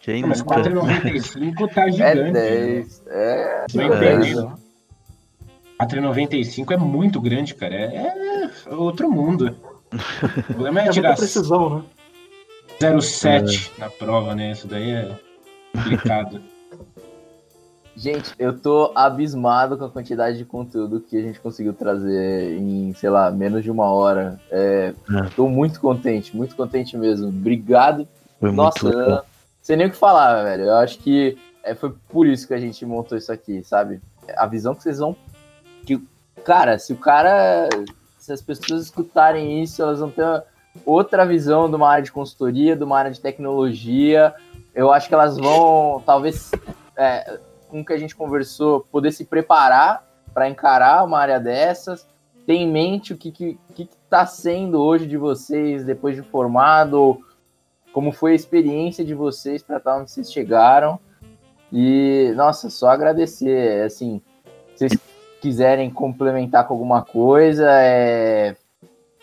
[0.00, 2.18] Quem Mas 4,95 tá gigante.
[2.18, 3.02] É 10.
[3.06, 3.12] Né?
[3.14, 3.66] É.
[3.74, 4.64] Não entendendo.
[5.80, 7.74] 4,95 é muito grande, cara.
[7.74, 9.56] É, é outro mundo.
[9.92, 11.84] O problema é, é tirar precisão, né?
[12.80, 13.80] 0,7 é.
[13.80, 14.52] na prova, né?
[14.52, 15.18] Isso daí é
[15.72, 16.42] complicado.
[17.96, 22.92] Gente, eu tô abismado com a quantidade de conteúdo que a gente conseguiu trazer em,
[22.94, 24.40] sei lá, menos de uma hora.
[24.50, 25.22] É, é.
[25.36, 27.28] Tô muito contente, muito contente mesmo.
[27.28, 28.08] Obrigado.
[28.40, 29.22] Foi Nossa, não
[29.62, 30.64] sei nem o que falar, velho.
[30.64, 34.00] Eu acho que é, foi por isso que a gente montou isso aqui, sabe?
[34.36, 35.16] A visão que vocês vão.
[35.86, 36.02] Que,
[36.44, 37.68] cara, se o cara
[38.24, 40.42] se as pessoas escutarem isso, elas vão ter
[40.86, 44.34] outra visão de uma área de consultoria, de uma área de tecnologia.
[44.74, 46.50] Eu acho que elas vão, talvez,
[46.96, 47.38] é,
[47.74, 52.06] com o que a gente conversou, poder se preparar para encarar uma área dessas.
[52.46, 57.18] Ter em mente o que está sendo hoje de vocês depois de formado,
[57.92, 61.00] como foi a experiência de vocês para estar onde vocês chegaram.
[61.72, 63.82] E, nossa, só agradecer.
[63.82, 64.22] Assim,
[64.72, 64.92] vocês
[65.40, 68.54] quiserem complementar com alguma coisa, é,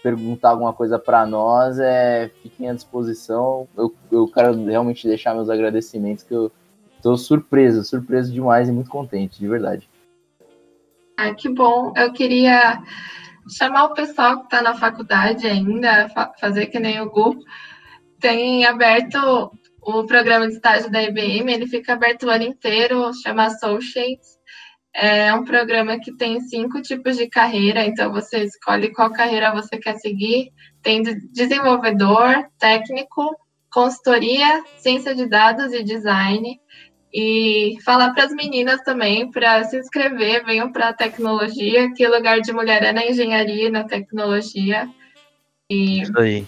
[0.03, 3.65] perguntar alguma coisa para nós, é, fiquem à disposição.
[3.77, 6.51] Eu, eu quero realmente deixar meus agradecimentos, que eu
[7.01, 9.89] estou surpreso, surpreso demais e muito contente, de verdade.
[11.17, 11.93] Ah, que bom.
[11.97, 12.81] Eu queria
[13.49, 17.37] chamar o pessoal que está na faculdade ainda, fazer que nem o Gu.
[18.19, 23.45] Tem aberto o programa de estágio da IBM, ele fica aberto o ano inteiro, chama
[23.45, 24.39] Associates.
[24.93, 29.77] É um programa que tem cinco tipos de carreira, então você escolhe qual carreira você
[29.77, 30.51] quer seguir.
[30.83, 33.35] Tem desenvolvedor, técnico,
[33.71, 36.59] consultoria, ciência de dados e design.
[37.13, 42.39] E falar para as meninas também para se inscrever, venham para a tecnologia, que lugar
[42.39, 44.89] de mulher é na engenharia e na tecnologia.
[45.69, 46.45] E Isso aí.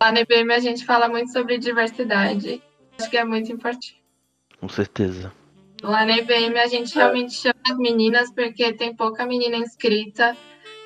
[0.00, 2.62] Lá na IBM a gente fala muito sobre diversidade.
[2.98, 4.02] Acho que é muito importante.
[4.60, 5.32] Com certeza.
[5.82, 10.36] Lá na IBM a gente realmente chama as meninas porque tem pouca menina inscrita.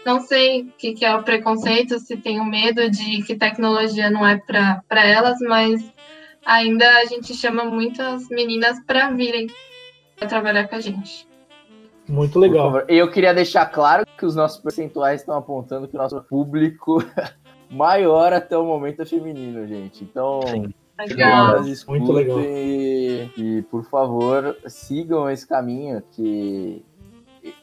[0.05, 4.09] Não sei o que, que é o preconceito, se tem o medo de que tecnologia
[4.11, 5.83] não é para elas, mas
[6.47, 9.49] ainda a gente chama muitas meninas para virem
[10.17, 11.29] para trabalhar com a gente.
[12.09, 12.83] Muito legal.
[12.89, 17.05] E eu queria deixar claro que os nossos percentuais estão apontando que o nosso público
[17.69, 20.05] maior até o momento é feminino, gente.
[20.05, 20.73] Então, Sim.
[20.99, 21.63] Legal.
[21.89, 22.41] Muito legal.
[22.41, 26.83] E, e, por favor, sigam esse caminho que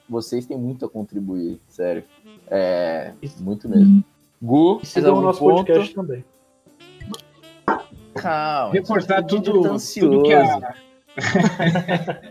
[0.07, 2.03] vocês têm muito a contribuir, sério.
[2.47, 4.03] É, muito mesmo.
[4.39, 5.65] Gu, sigam o nosso ponto?
[5.65, 6.23] podcast também.
[8.16, 8.74] Calma.
[8.74, 10.76] Reforçar tudo, tudo que a.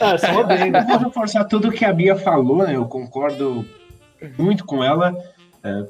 [0.00, 0.72] ah, só bem.
[0.72, 2.76] Vou reforçar tudo que a Bia falou, né?
[2.76, 3.64] Eu concordo
[4.38, 5.14] muito com ela.
[5.62, 5.86] É,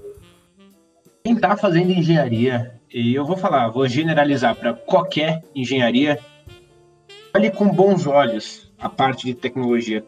[1.24, 6.18] quem está fazendo engenharia e eu vou falar, vou generalizar para qualquer engenharia,
[7.34, 10.04] olhe com bons olhos a parte de tecnologia.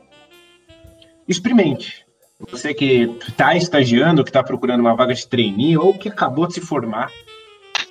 [1.26, 2.05] Experimente.
[2.51, 6.55] Você que está estagiando, que está procurando uma vaga de trainee ou que acabou de
[6.55, 7.11] se formar,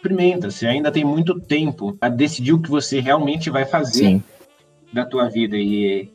[0.03, 0.51] experimenta.
[0.51, 4.23] Você ainda tem muito tempo a decidir o que você realmente vai fazer Sim.
[4.91, 5.55] da tua vida.
[5.57, 6.11] E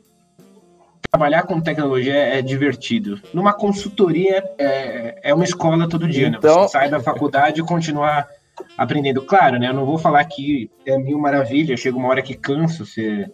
[1.11, 3.21] trabalhar com tecnologia é, divertido.
[3.33, 6.55] Numa consultoria é, é uma escola todo dia, então...
[6.55, 6.63] né?
[6.63, 8.29] Você sai da faculdade e continuar
[8.77, 9.23] aprendendo.
[9.23, 9.69] Claro, né?
[9.69, 13.27] Eu não vou falar que é mil maravilha, chega uma hora que cansa, você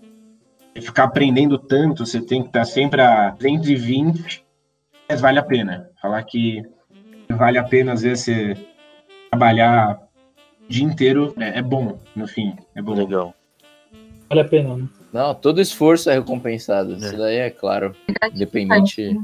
[0.81, 4.45] ficar aprendendo tanto, você tem que estar sempre a 220,
[5.09, 5.89] mas vale a pena.
[6.01, 6.63] Falar que
[7.31, 8.55] vale a pena, às vezes, você
[9.31, 10.04] trabalhar
[10.69, 12.55] dia inteiro é, é bom, no fim.
[12.75, 12.95] É bom.
[12.95, 13.35] Legal.
[14.29, 14.89] Vale a pena, né?
[15.13, 16.95] Não, todo esforço é recompensado.
[16.95, 16.97] É.
[16.97, 17.95] Isso daí é claro.
[18.35, 19.17] Independente.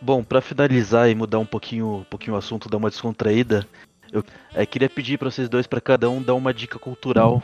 [0.00, 3.66] Bom, para finalizar e mudar um pouquinho, um pouquinho o assunto, dar uma descontraída,
[4.12, 4.22] eu
[4.54, 7.42] é, queria pedir para vocês dois, para cada um, dar uma dica cultural.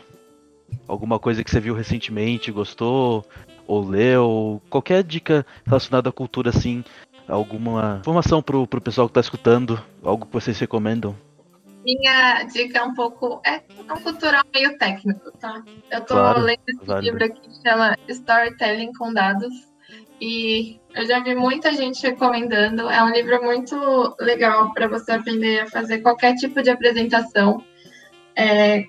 [0.86, 3.26] Alguma coisa que você viu recentemente, gostou,
[3.66, 6.84] ou leu, qualquer dica relacionada à cultura, assim,
[7.28, 11.14] alguma informação pro, pro pessoal que tá escutando, algo que vocês recomendam.
[11.84, 13.40] Minha dica é um pouco.
[13.44, 13.62] É
[13.92, 15.62] um cultural meio técnico, tá?
[15.90, 19.72] Eu tô claro, lendo esse livro aqui que chama Storytelling com Dados.
[20.20, 22.88] E eu já vi muita gente recomendando.
[22.88, 27.64] É um livro muito legal para você aprender a fazer qualquer tipo de apresentação.
[28.34, 28.84] É,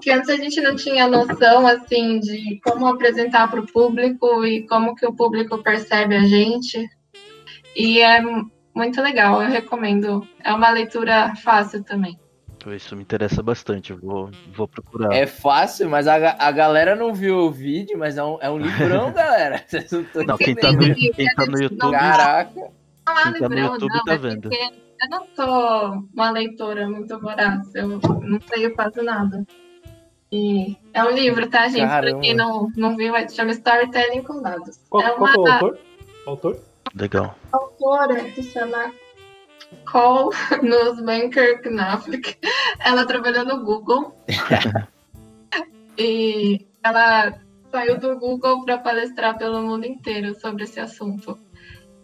[0.00, 4.66] que antes a gente não tinha noção assim de como apresentar para o público e
[4.66, 6.88] como que o público percebe a gente.
[7.76, 8.20] E é
[8.74, 10.26] muito legal, eu recomendo.
[10.42, 12.18] É uma leitura fácil também.
[12.68, 15.14] Isso me interessa bastante, vou, vou procurar.
[15.14, 18.58] É fácil, mas a, a galera não viu o vídeo, mas é um, é um
[18.58, 19.64] livrão, galera.
[20.14, 21.92] não, não quem, tá no, quem tá no YouTube.
[21.92, 22.52] Caraca.
[22.54, 24.50] Não é quem tá no YouTube não, tá vendo.
[24.52, 29.46] Eu não sou uma leitora muito voraz, eu não sei quase nada.
[30.32, 31.88] E é um livro, tá, gente?
[31.88, 32.12] Caramba.
[32.12, 34.78] Pra quem não, não viu, chama Storytelling com Dados.
[34.88, 35.32] Qual, é uma...
[35.32, 35.78] qual é o autor?
[36.26, 36.60] autor?
[36.94, 37.36] Legal.
[37.52, 38.92] A autora que chama
[39.90, 42.38] Cole Nussbanker Knaflick.
[42.84, 44.14] Ela trabalhou no Google.
[45.98, 47.34] e ela
[47.70, 51.38] saiu do Google para palestrar pelo mundo inteiro sobre esse assunto.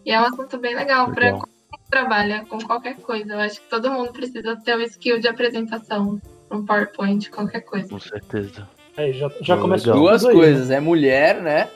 [0.05, 1.41] E é um assunto bem legal para quem
[1.89, 3.33] trabalha com qualquer coisa.
[3.33, 7.89] Eu acho que todo mundo precisa ter o skill de apresentação um PowerPoint, qualquer coisa.
[7.89, 8.67] Com certeza.
[8.95, 9.93] Aí, já, já começou.
[9.93, 11.69] Duas coisas, é mulher, né?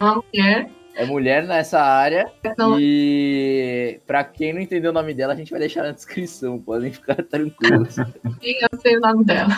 [0.00, 2.28] Uma mulher é mulher nessa área.
[2.58, 2.76] Não.
[2.78, 6.58] E para quem não entendeu o nome dela, a gente vai deixar na descrição.
[6.58, 7.94] Podem ficar tranquilos.
[7.94, 9.48] Sim, eu sei o nome dela.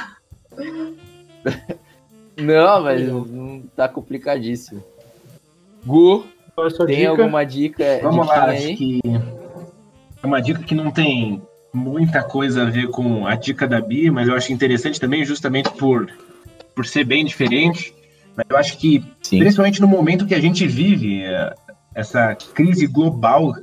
[2.36, 4.84] não, mas não tá complicadíssimo.
[5.86, 6.26] Gu,
[6.86, 7.08] tem dica?
[7.08, 7.84] alguma dica?
[8.02, 9.00] Vamos lá, acho que
[10.22, 11.40] é uma dica que não tem
[11.72, 15.70] muita coisa a ver com a dica da Bia, mas eu acho interessante também, justamente
[15.70, 16.06] por,
[16.74, 17.94] por ser bem diferente.
[18.36, 19.38] Mas eu acho que, Sim.
[19.38, 21.54] principalmente no momento que a gente vive, é,
[21.94, 23.54] essa crise global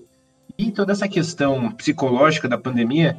[0.57, 3.17] e toda essa questão psicológica da pandemia,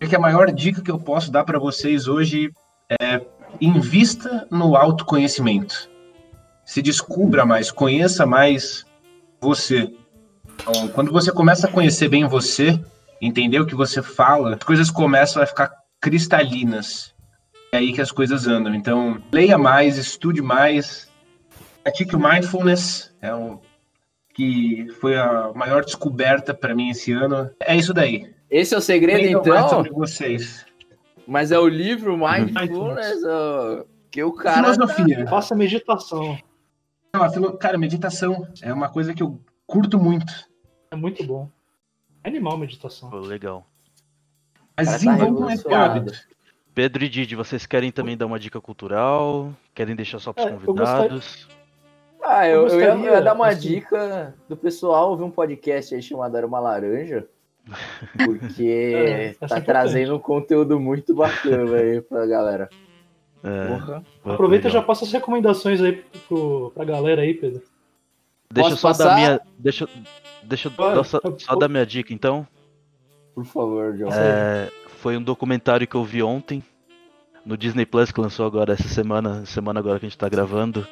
[0.00, 2.50] é que a maior dica que eu posso dar para vocês hoje
[3.00, 3.20] é
[3.60, 5.88] invista no autoconhecimento.
[6.64, 8.84] Se descubra mais, conheça mais
[9.40, 9.92] você.
[10.54, 12.80] Então, quando você começa a conhecer bem você,
[13.20, 15.70] entender o que você fala, as coisas começam a ficar
[16.00, 17.13] cristalinas.
[17.74, 18.72] É aí que as coisas andam.
[18.72, 21.10] Então, leia mais, estude mais,
[21.82, 23.58] pratique o mindfulness, é um,
[24.32, 27.50] que foi a maior descoberta para mim esse ano.
[27.58, 28.32] É isso daí.
[28.48, 29.68] Esse é o segredo, Leiam então?
[29.68, 30.64] sobre vocês.
[31.26, 33.88] Mas é o livro Mindfulness, ou...
[34.08, 34.72] que o cara...
[34.72, 35.24] Filosofia.
[35.24, 35.30] Tá...
[35.30, 36.38] Faça meditação.
[37.12, 40.32] Não, cara, meditação é uma coisa que eu curto muito.
[40.92, 41.50] É muito bom.
[42.22, 43.10] É animal meditação.
[43.10, 43.66] Legal.
[44.76, 46.33] Mas tá desenvolvam esse hábito.
[46.74, 49.52] Pedro e Didi, vocês querem também dar uma dica cultural?
[49.74, 51.48] Querem deixar só para os é, convidados?
[52.20, 53.68] Ah, eu, eu, ia, eu, ia, dar uma assim...
[53.68, 57.28] dica do pessoal ouvir um podcast aí chamado Era uma Laranja.
[58.24, 62.68] Porque é, tá trazendo um conteúdo muito bacana aí pra galera.
[63.42, 67.62] É, Aproveita e já passa as recomendações aí pro, pra galera aí, Pedro.
[68.50, 69.04] Deixa Posso só passar?
[69.04, 69.40] dar minha.
[69.58, 69.88] Deixa,
[70.42, 72.46] deixa eu só, só dar minha dica então.
[73.34, 74.08] Por favor, John.
[74.12, 74.70] É,
[75.04, 76.64] foi um documentário que eu vi ontem
[77.44, 80.88] no Disney Plus que lançou agora essa semana, semana agora que a gente tá gravando.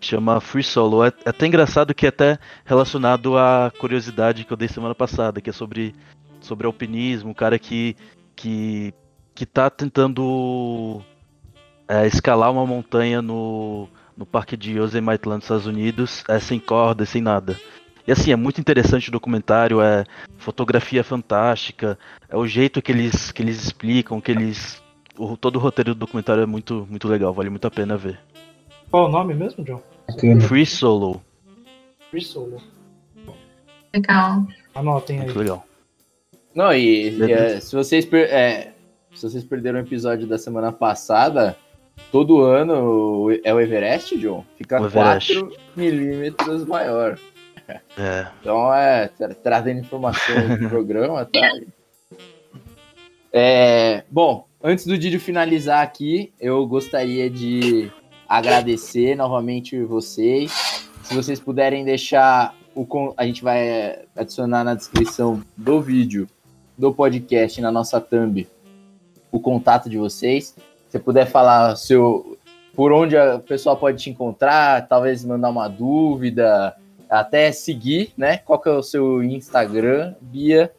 [0.00, 1.04] Chama Free Solo.
[1.04, 5.40] É, é até engraçado que é até relacionado à curiosidade que eu dei semana passada,
[5.40, 5.92] que é sobre,
[6.40, 7.96] sobre alpinismo, um cara que,
[8.36, 8.94] que,
[9.34, 11.02] que tá tentando
[11.88, 16.60] é, escalar uma montanha no, no parque de Yosemite lá nos Estados Unidos, é, sem
[16.60, 17.58] corda, sem nada.
[18.08, 20.02] E assim, é muito interessante o documentário, é
[20.38, 24.82] fotografia fantástica, é o jeito que eles, que eles explicam, que eles.
[25.18, 28.18] O, todo o roteiro do documentário é muito, muito legal, vale muito a pena ver.
[28.90, 29.82] Qual o nome mesmo, John?
[30.40, 31.20] Free Solo.
[32.10, 32.62] Free Solo.
[33.94, 34.46] Legal.
[34.74, 35.24] Anotem aí.
[35.26, 35.66] Muito legal.
[36.54, 38.72] Não, e, e é, se vocês per é,
[39.14, 41.58] se vocês perderam o episódio da semana passada,
[42.10, 44.46] todo ano é o Everest, John?
[44.56, 47.18] Fica 4 milímetros maior.
[47.96, 48.26] É.
[48.40, 51.40] Então é tra trazendo informações do programa, tá?
[53.32, 57.92] É, bom, antes do Didio finalizar aqui, eu gostaria de
[58.28, 60.50] agradecer novamente vocês.
[61.02, 66.28] Se vocês puderem deixar o a gente vai adicionar na descrição do vídeo
[66.76, 68.46] do podcast na nossa thumb
[69.32, 70.48] o contato de vocês.
[70.48, 72.38] Se você puder falar seu
[72.74, 76.76] por onde o pessoal pode te encontrar, talvez mandar uma dúvida,
[77.08, 78.38] até seguir, né?
[78.38, 80.72] Qual que é o seu Instagram, Bia?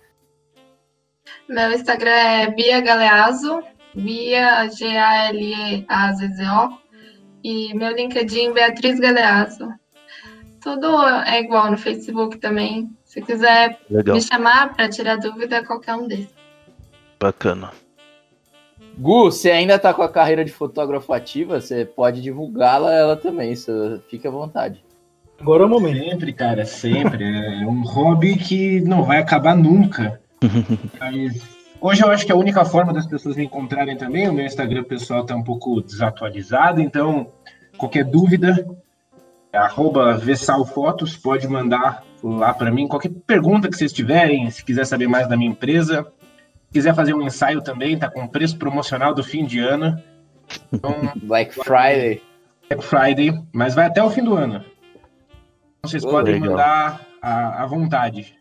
[1.48, 3.64] Meu Instagram é Bia Galeazo,
[3.96, 5.90] Bia G-A-L-E-A-Z-Z-O.
[7.44, 9.74] E meu LinkedIn, Beatriz Galeazo.
[10.62, 12.90] Tudo é igual no Facebook também.
[13.06, 14.16] Se quiser Legal.
[14.16, 16.34] me chamar para tirar dúvida, qualquer um desses.
[17.20, 17.72] Bacana.
[18.98, 23.54] Gu, você ainda tá com a carreira de fotógrafo ativa, você pode divulgá-la ela também,
[23.54, 24.84] isso fica à vontade.
[25.40, 26.10] Agora é o momento.
[26.10, 27.24] Sempre, cara, sempre.
[27.24, 30.20] é um hobby que não vai acabar nunca.
[31.00, 31.42] Mas
[31.80, 34.84] hoje eu acho que a única forma das pessoas me encontrarem também, o meu Instagram
[34.84, 37.32] pessoal tá um pouco desatualizado, então
[37.78, 38.68] qualquer dúvida,
[39.52, 42.88] é arroba Vessalfotos, pode mandar lá para mim.
[42.88, 46.06] Qualquer pergunta que vocês tiverem, se quiser saber mais da minha empresa,
[46.72, 49.98] quiser fazer um ensaio também, tá com preço promocional do fim de ano.
[50.72, 52.22] Então, Black Friday.
[52.70, 54.64] Black Friday, mas vai até o fim do ano.
[55.84, 56.52] Vocês oh, podem legal.
[56.52, 58.38] mandar à, à vontade.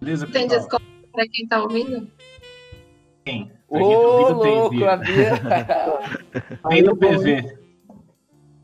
[0.00, 2.10] Beleza, Tem desconto para quem tá ouvindo?
[3.24, 3.52] Tem.
[3.68, 5.32] Ô, tá louco, a Bia.
[6.68, 7.58] Tem do PV.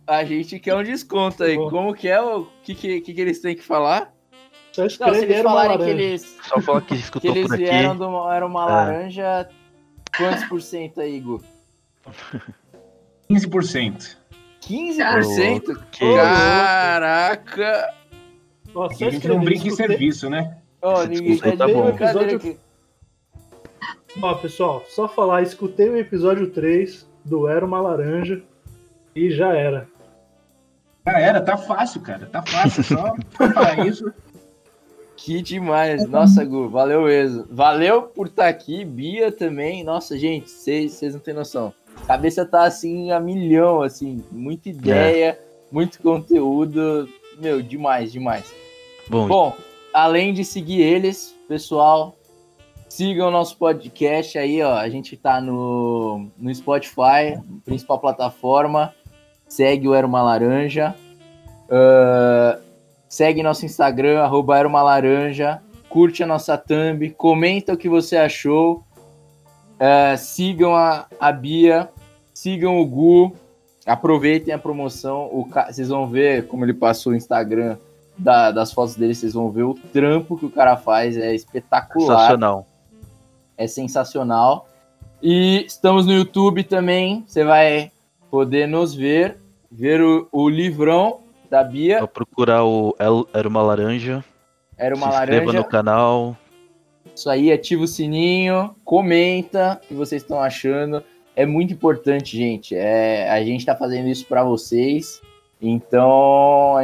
[0.06, 1.56] A gente quer um desconto aí.
[1.56, 2.20] Como que é?
[2.20, 4.14] O que, que, que, eles têm que falar?
[4.72, 6.38] Só Não, se eles falarem que eles.
[6.42, 7.64] Só falar que escutou que eles por aqui.
[7.64, 8.66] Vieram do, era uma é.
[8.66, 9.48] laranja.
[10.16, 11.40] Quantos por cento aí, Igor?
[13.30, 14.16] 15%.
[14.60, 15.62] 15%?
[16.00, 17.94] Oh, Caraca!
[18.74, 20.58] Nossa, a gente não brinca em serviço, né?
[20.82, 21.88] Ó, oh, ninguém tá bom.
[21.88, 22.36] episódio...
[22.36, 22.58] aqui.
[24.20, 28.42] Ó, pessoal, só falar, escutei o episódio 3 do Era uma Laranja
[29.14, 29.88] e já era.
[31.06, 32.26] Já era, tá fácil, cara.
[32.26, 34.12] Tá fácil, só falar isso.
[35.16, 36.06] Que demais.
[36.08, 37.46] Nossa, Gu, valeu mesmo.
[37.48, 39.84] Valeu por estar tá aqui, Bia também.
[39.84, 41.72] Nossa, gente, vocês não têm noção.
[42.02, 45.38] A cabeça tá assim a milhão, assim, muita ideia, é.
[45.70, 47.08] muito conteúdo.
[47.38, 48.52] Meu, demais, demais.
[49.08, 49.56] Bom, Bom,
[49.92, 52.16] além de seguir eles, pessoal,
[52.88, 54.76] sigam o nosso podcast aí, ó.
[54.76, 58.94] A gente tá no, no Spotify, principal plataforma.
[59.46, 60.94] Segue o Era Uma Laranja.
[61.66, 62.60] Uh,
[63.08, 65.60] segue nosso Instagram, arroba Era Uma Laranja.
[65.88, 68.82] Curte a nossa thumb, comenta o que você achou.
[69.74, 71.90] Uh, sigam a, a Bia,
[72.32, 73.32] sigam o Gu,
[73.84, 75.26] aproveitem a promoção.
[75.26, 77.76] O, vocês vão ver como ele passou o Instagram
[78.16, 82.18] da, das fotos dele, vocês vão ver o trampo que o cara faz, é espetacular.
[82.18, 82.66] Sensacional.
[83.56, 84.68] É sensacional.
[85.22, 87.90] E estamos no YouTube também, você vai
[88.30, 89.38] poder nos ver,
[89.70, 92.00] ver o, o livrão da Bia.
[92.00, 92.96] Vou procurar o
[93.32, 94.24] Era uma Laranja.
[94.76, 95.52] Era uma Se laranja.
[95.52, 96.36] no canal.
[97.14, 101.02] Isso aí, ativa o sininho, comenta o que vocês estão achando.
[101.36, 102.74] É muito importante, gente.
[102.74, 105.22] É, a gente está fazendo isso para vocês.
[105.60, 106.76] Então,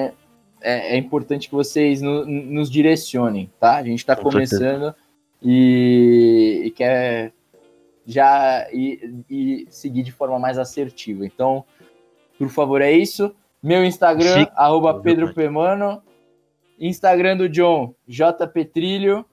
[0.61, 3.77] é, é, importante que vocês no, nos direcionem, tá?
[3.77, 4.95] A gente está começando
[5.43, 7.33] e, e, quer
[8.07, 11.25] já ir, seguir de forma mais assertiva.
[11.25, 11.65] Então,
[12.39, 13.35] por favor, é isso.
[13.63, 14.51] Meu Instagram, Sim.
[14.55, 16.03] arroba Pedro Pemano.
[16.79, 19.25] Instagram do John, JPetrilho.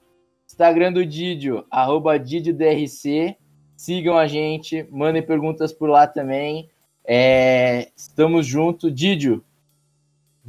[0.45, 3.35] Instagram do Didio, arroba DidioDRC.
[3.75, 6.69] Sigam a gente, mandem perguntas por lá também.
[7.05, 8.93] É, estamos juntos.
[8.93, 9.43] Didio,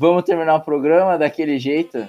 [0.01, 2.09] Vamos terminar o programa daquele jeito?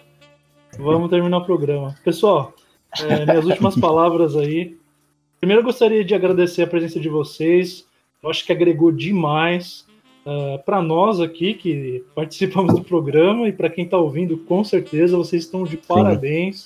[0.78, 1.96] Vamos terminar o programa.
[2.04, 2.54] Pessoal,
[3.02, 4.78] é, minhas últimas palavras aí.
[5.40, 7.88] Primeiro, eu gostaria de agradecer a presença de vocês.
[8.22, 9.88] Eu acho que agregou demais
[10.24, 14.64] uh, é, para nós aqui que participamos do programa e para quem está ouvindo, com
[14.64, 16.66] certeza vocês estão de parabéns.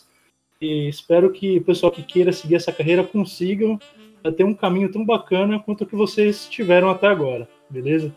[0.60, 0.66] Sim.
[0.66, 3.80] E espero que o pessoal que queira seguir essa carreira consigam
[4.26, 8.14] uh, ter um caminho tão bacana quanto o que vocês tiveram até agora, beleza?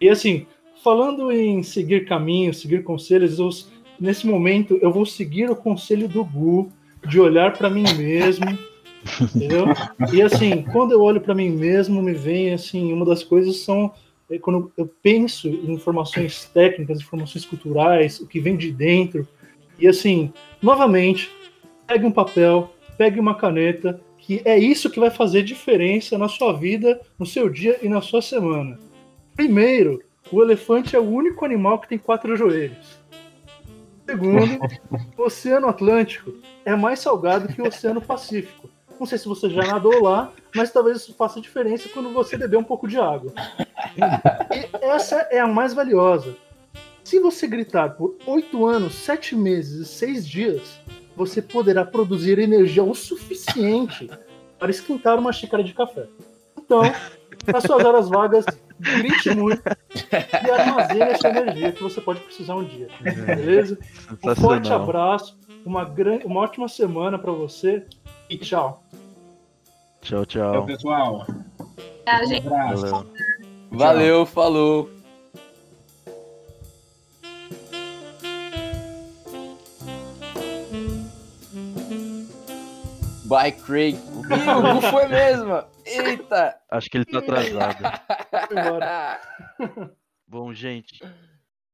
[0.00, 0.46] E assim,
[0.82, 3.50] falando em seguir caminhos, seguir conselhos, eu,
[4.00, 6.70] nesse momento eu vou seguir o conselho do Gu
[7.06, 8.46] de olhar para mim mesmo,
[9.34, 9.66] entendeu?
[10.12, 13.92] E assim, quando eu olho para mim mesmo, me vem assim, uma das coisas são
[14.30, 19.26] é, quando eu penso em informações técnicas, informações culturais, o que vem de dentro.
[19.78, 21.30] E assim, novamente,
[21.86, 26.52] pegue um papel, pegue uma caneta, que é isso que vai fazer diferença na sua
[26.52, 28.78] vida, no seu dia e na sua semana.
[29.34, 32.98] Primeiro, o elefante é o único animal que tem quatro joelhos.
[34.08, 34.58] Segundo,
[35.16, 36.32] o Oceano Atlântico
[36.64, 38.70] é mais salgado que o Oceano Pacífico.
[38.98, 42.56] Não sei se você já nadou lá, mas talvez isso faça diferença quando você beber
[42.56, 43.32] um pouco de água.
[43.96, 46.34] E essa é a mais valiosa.
[47.04, 50.80] Se você gritar por oito anos, sete meses e seis dias,
[51.16, 54.10] você poderá produzir energia o suficiente
[54.58, 56.06] para esquentar uma xícara de café.
[56.58, 56.82] Então,
[57.46, 58.44] nas suas horas vagas,
[58.78, 59.62] grite muito
[60.44, 62.88] e armazene essa energia que você pode precisar um dia.
[63.00, 63.78] Beleza?
[64.22, 67.84] Um forte abraço, uma, grande, uma ótima semana para você
[68.28, 68.82] e tchau.
[70.02, 70.52] Tchau, tchau.
[70.52, 71.26] Tchau, pessoal.
[72.06, 72.46] Tchau, gente.
[72.46, 73.06] Um Valeu.
[73.70, 74.90] Valeu, falou.
[83.28, 83.98] By Craig.
[84.76, 85.64] O foi mesmo.
[85.84, 86.58] Eita.
[86.70, 87.84] Acho que ele tá atrasado.
[90.26, 91.00] Bom, gente,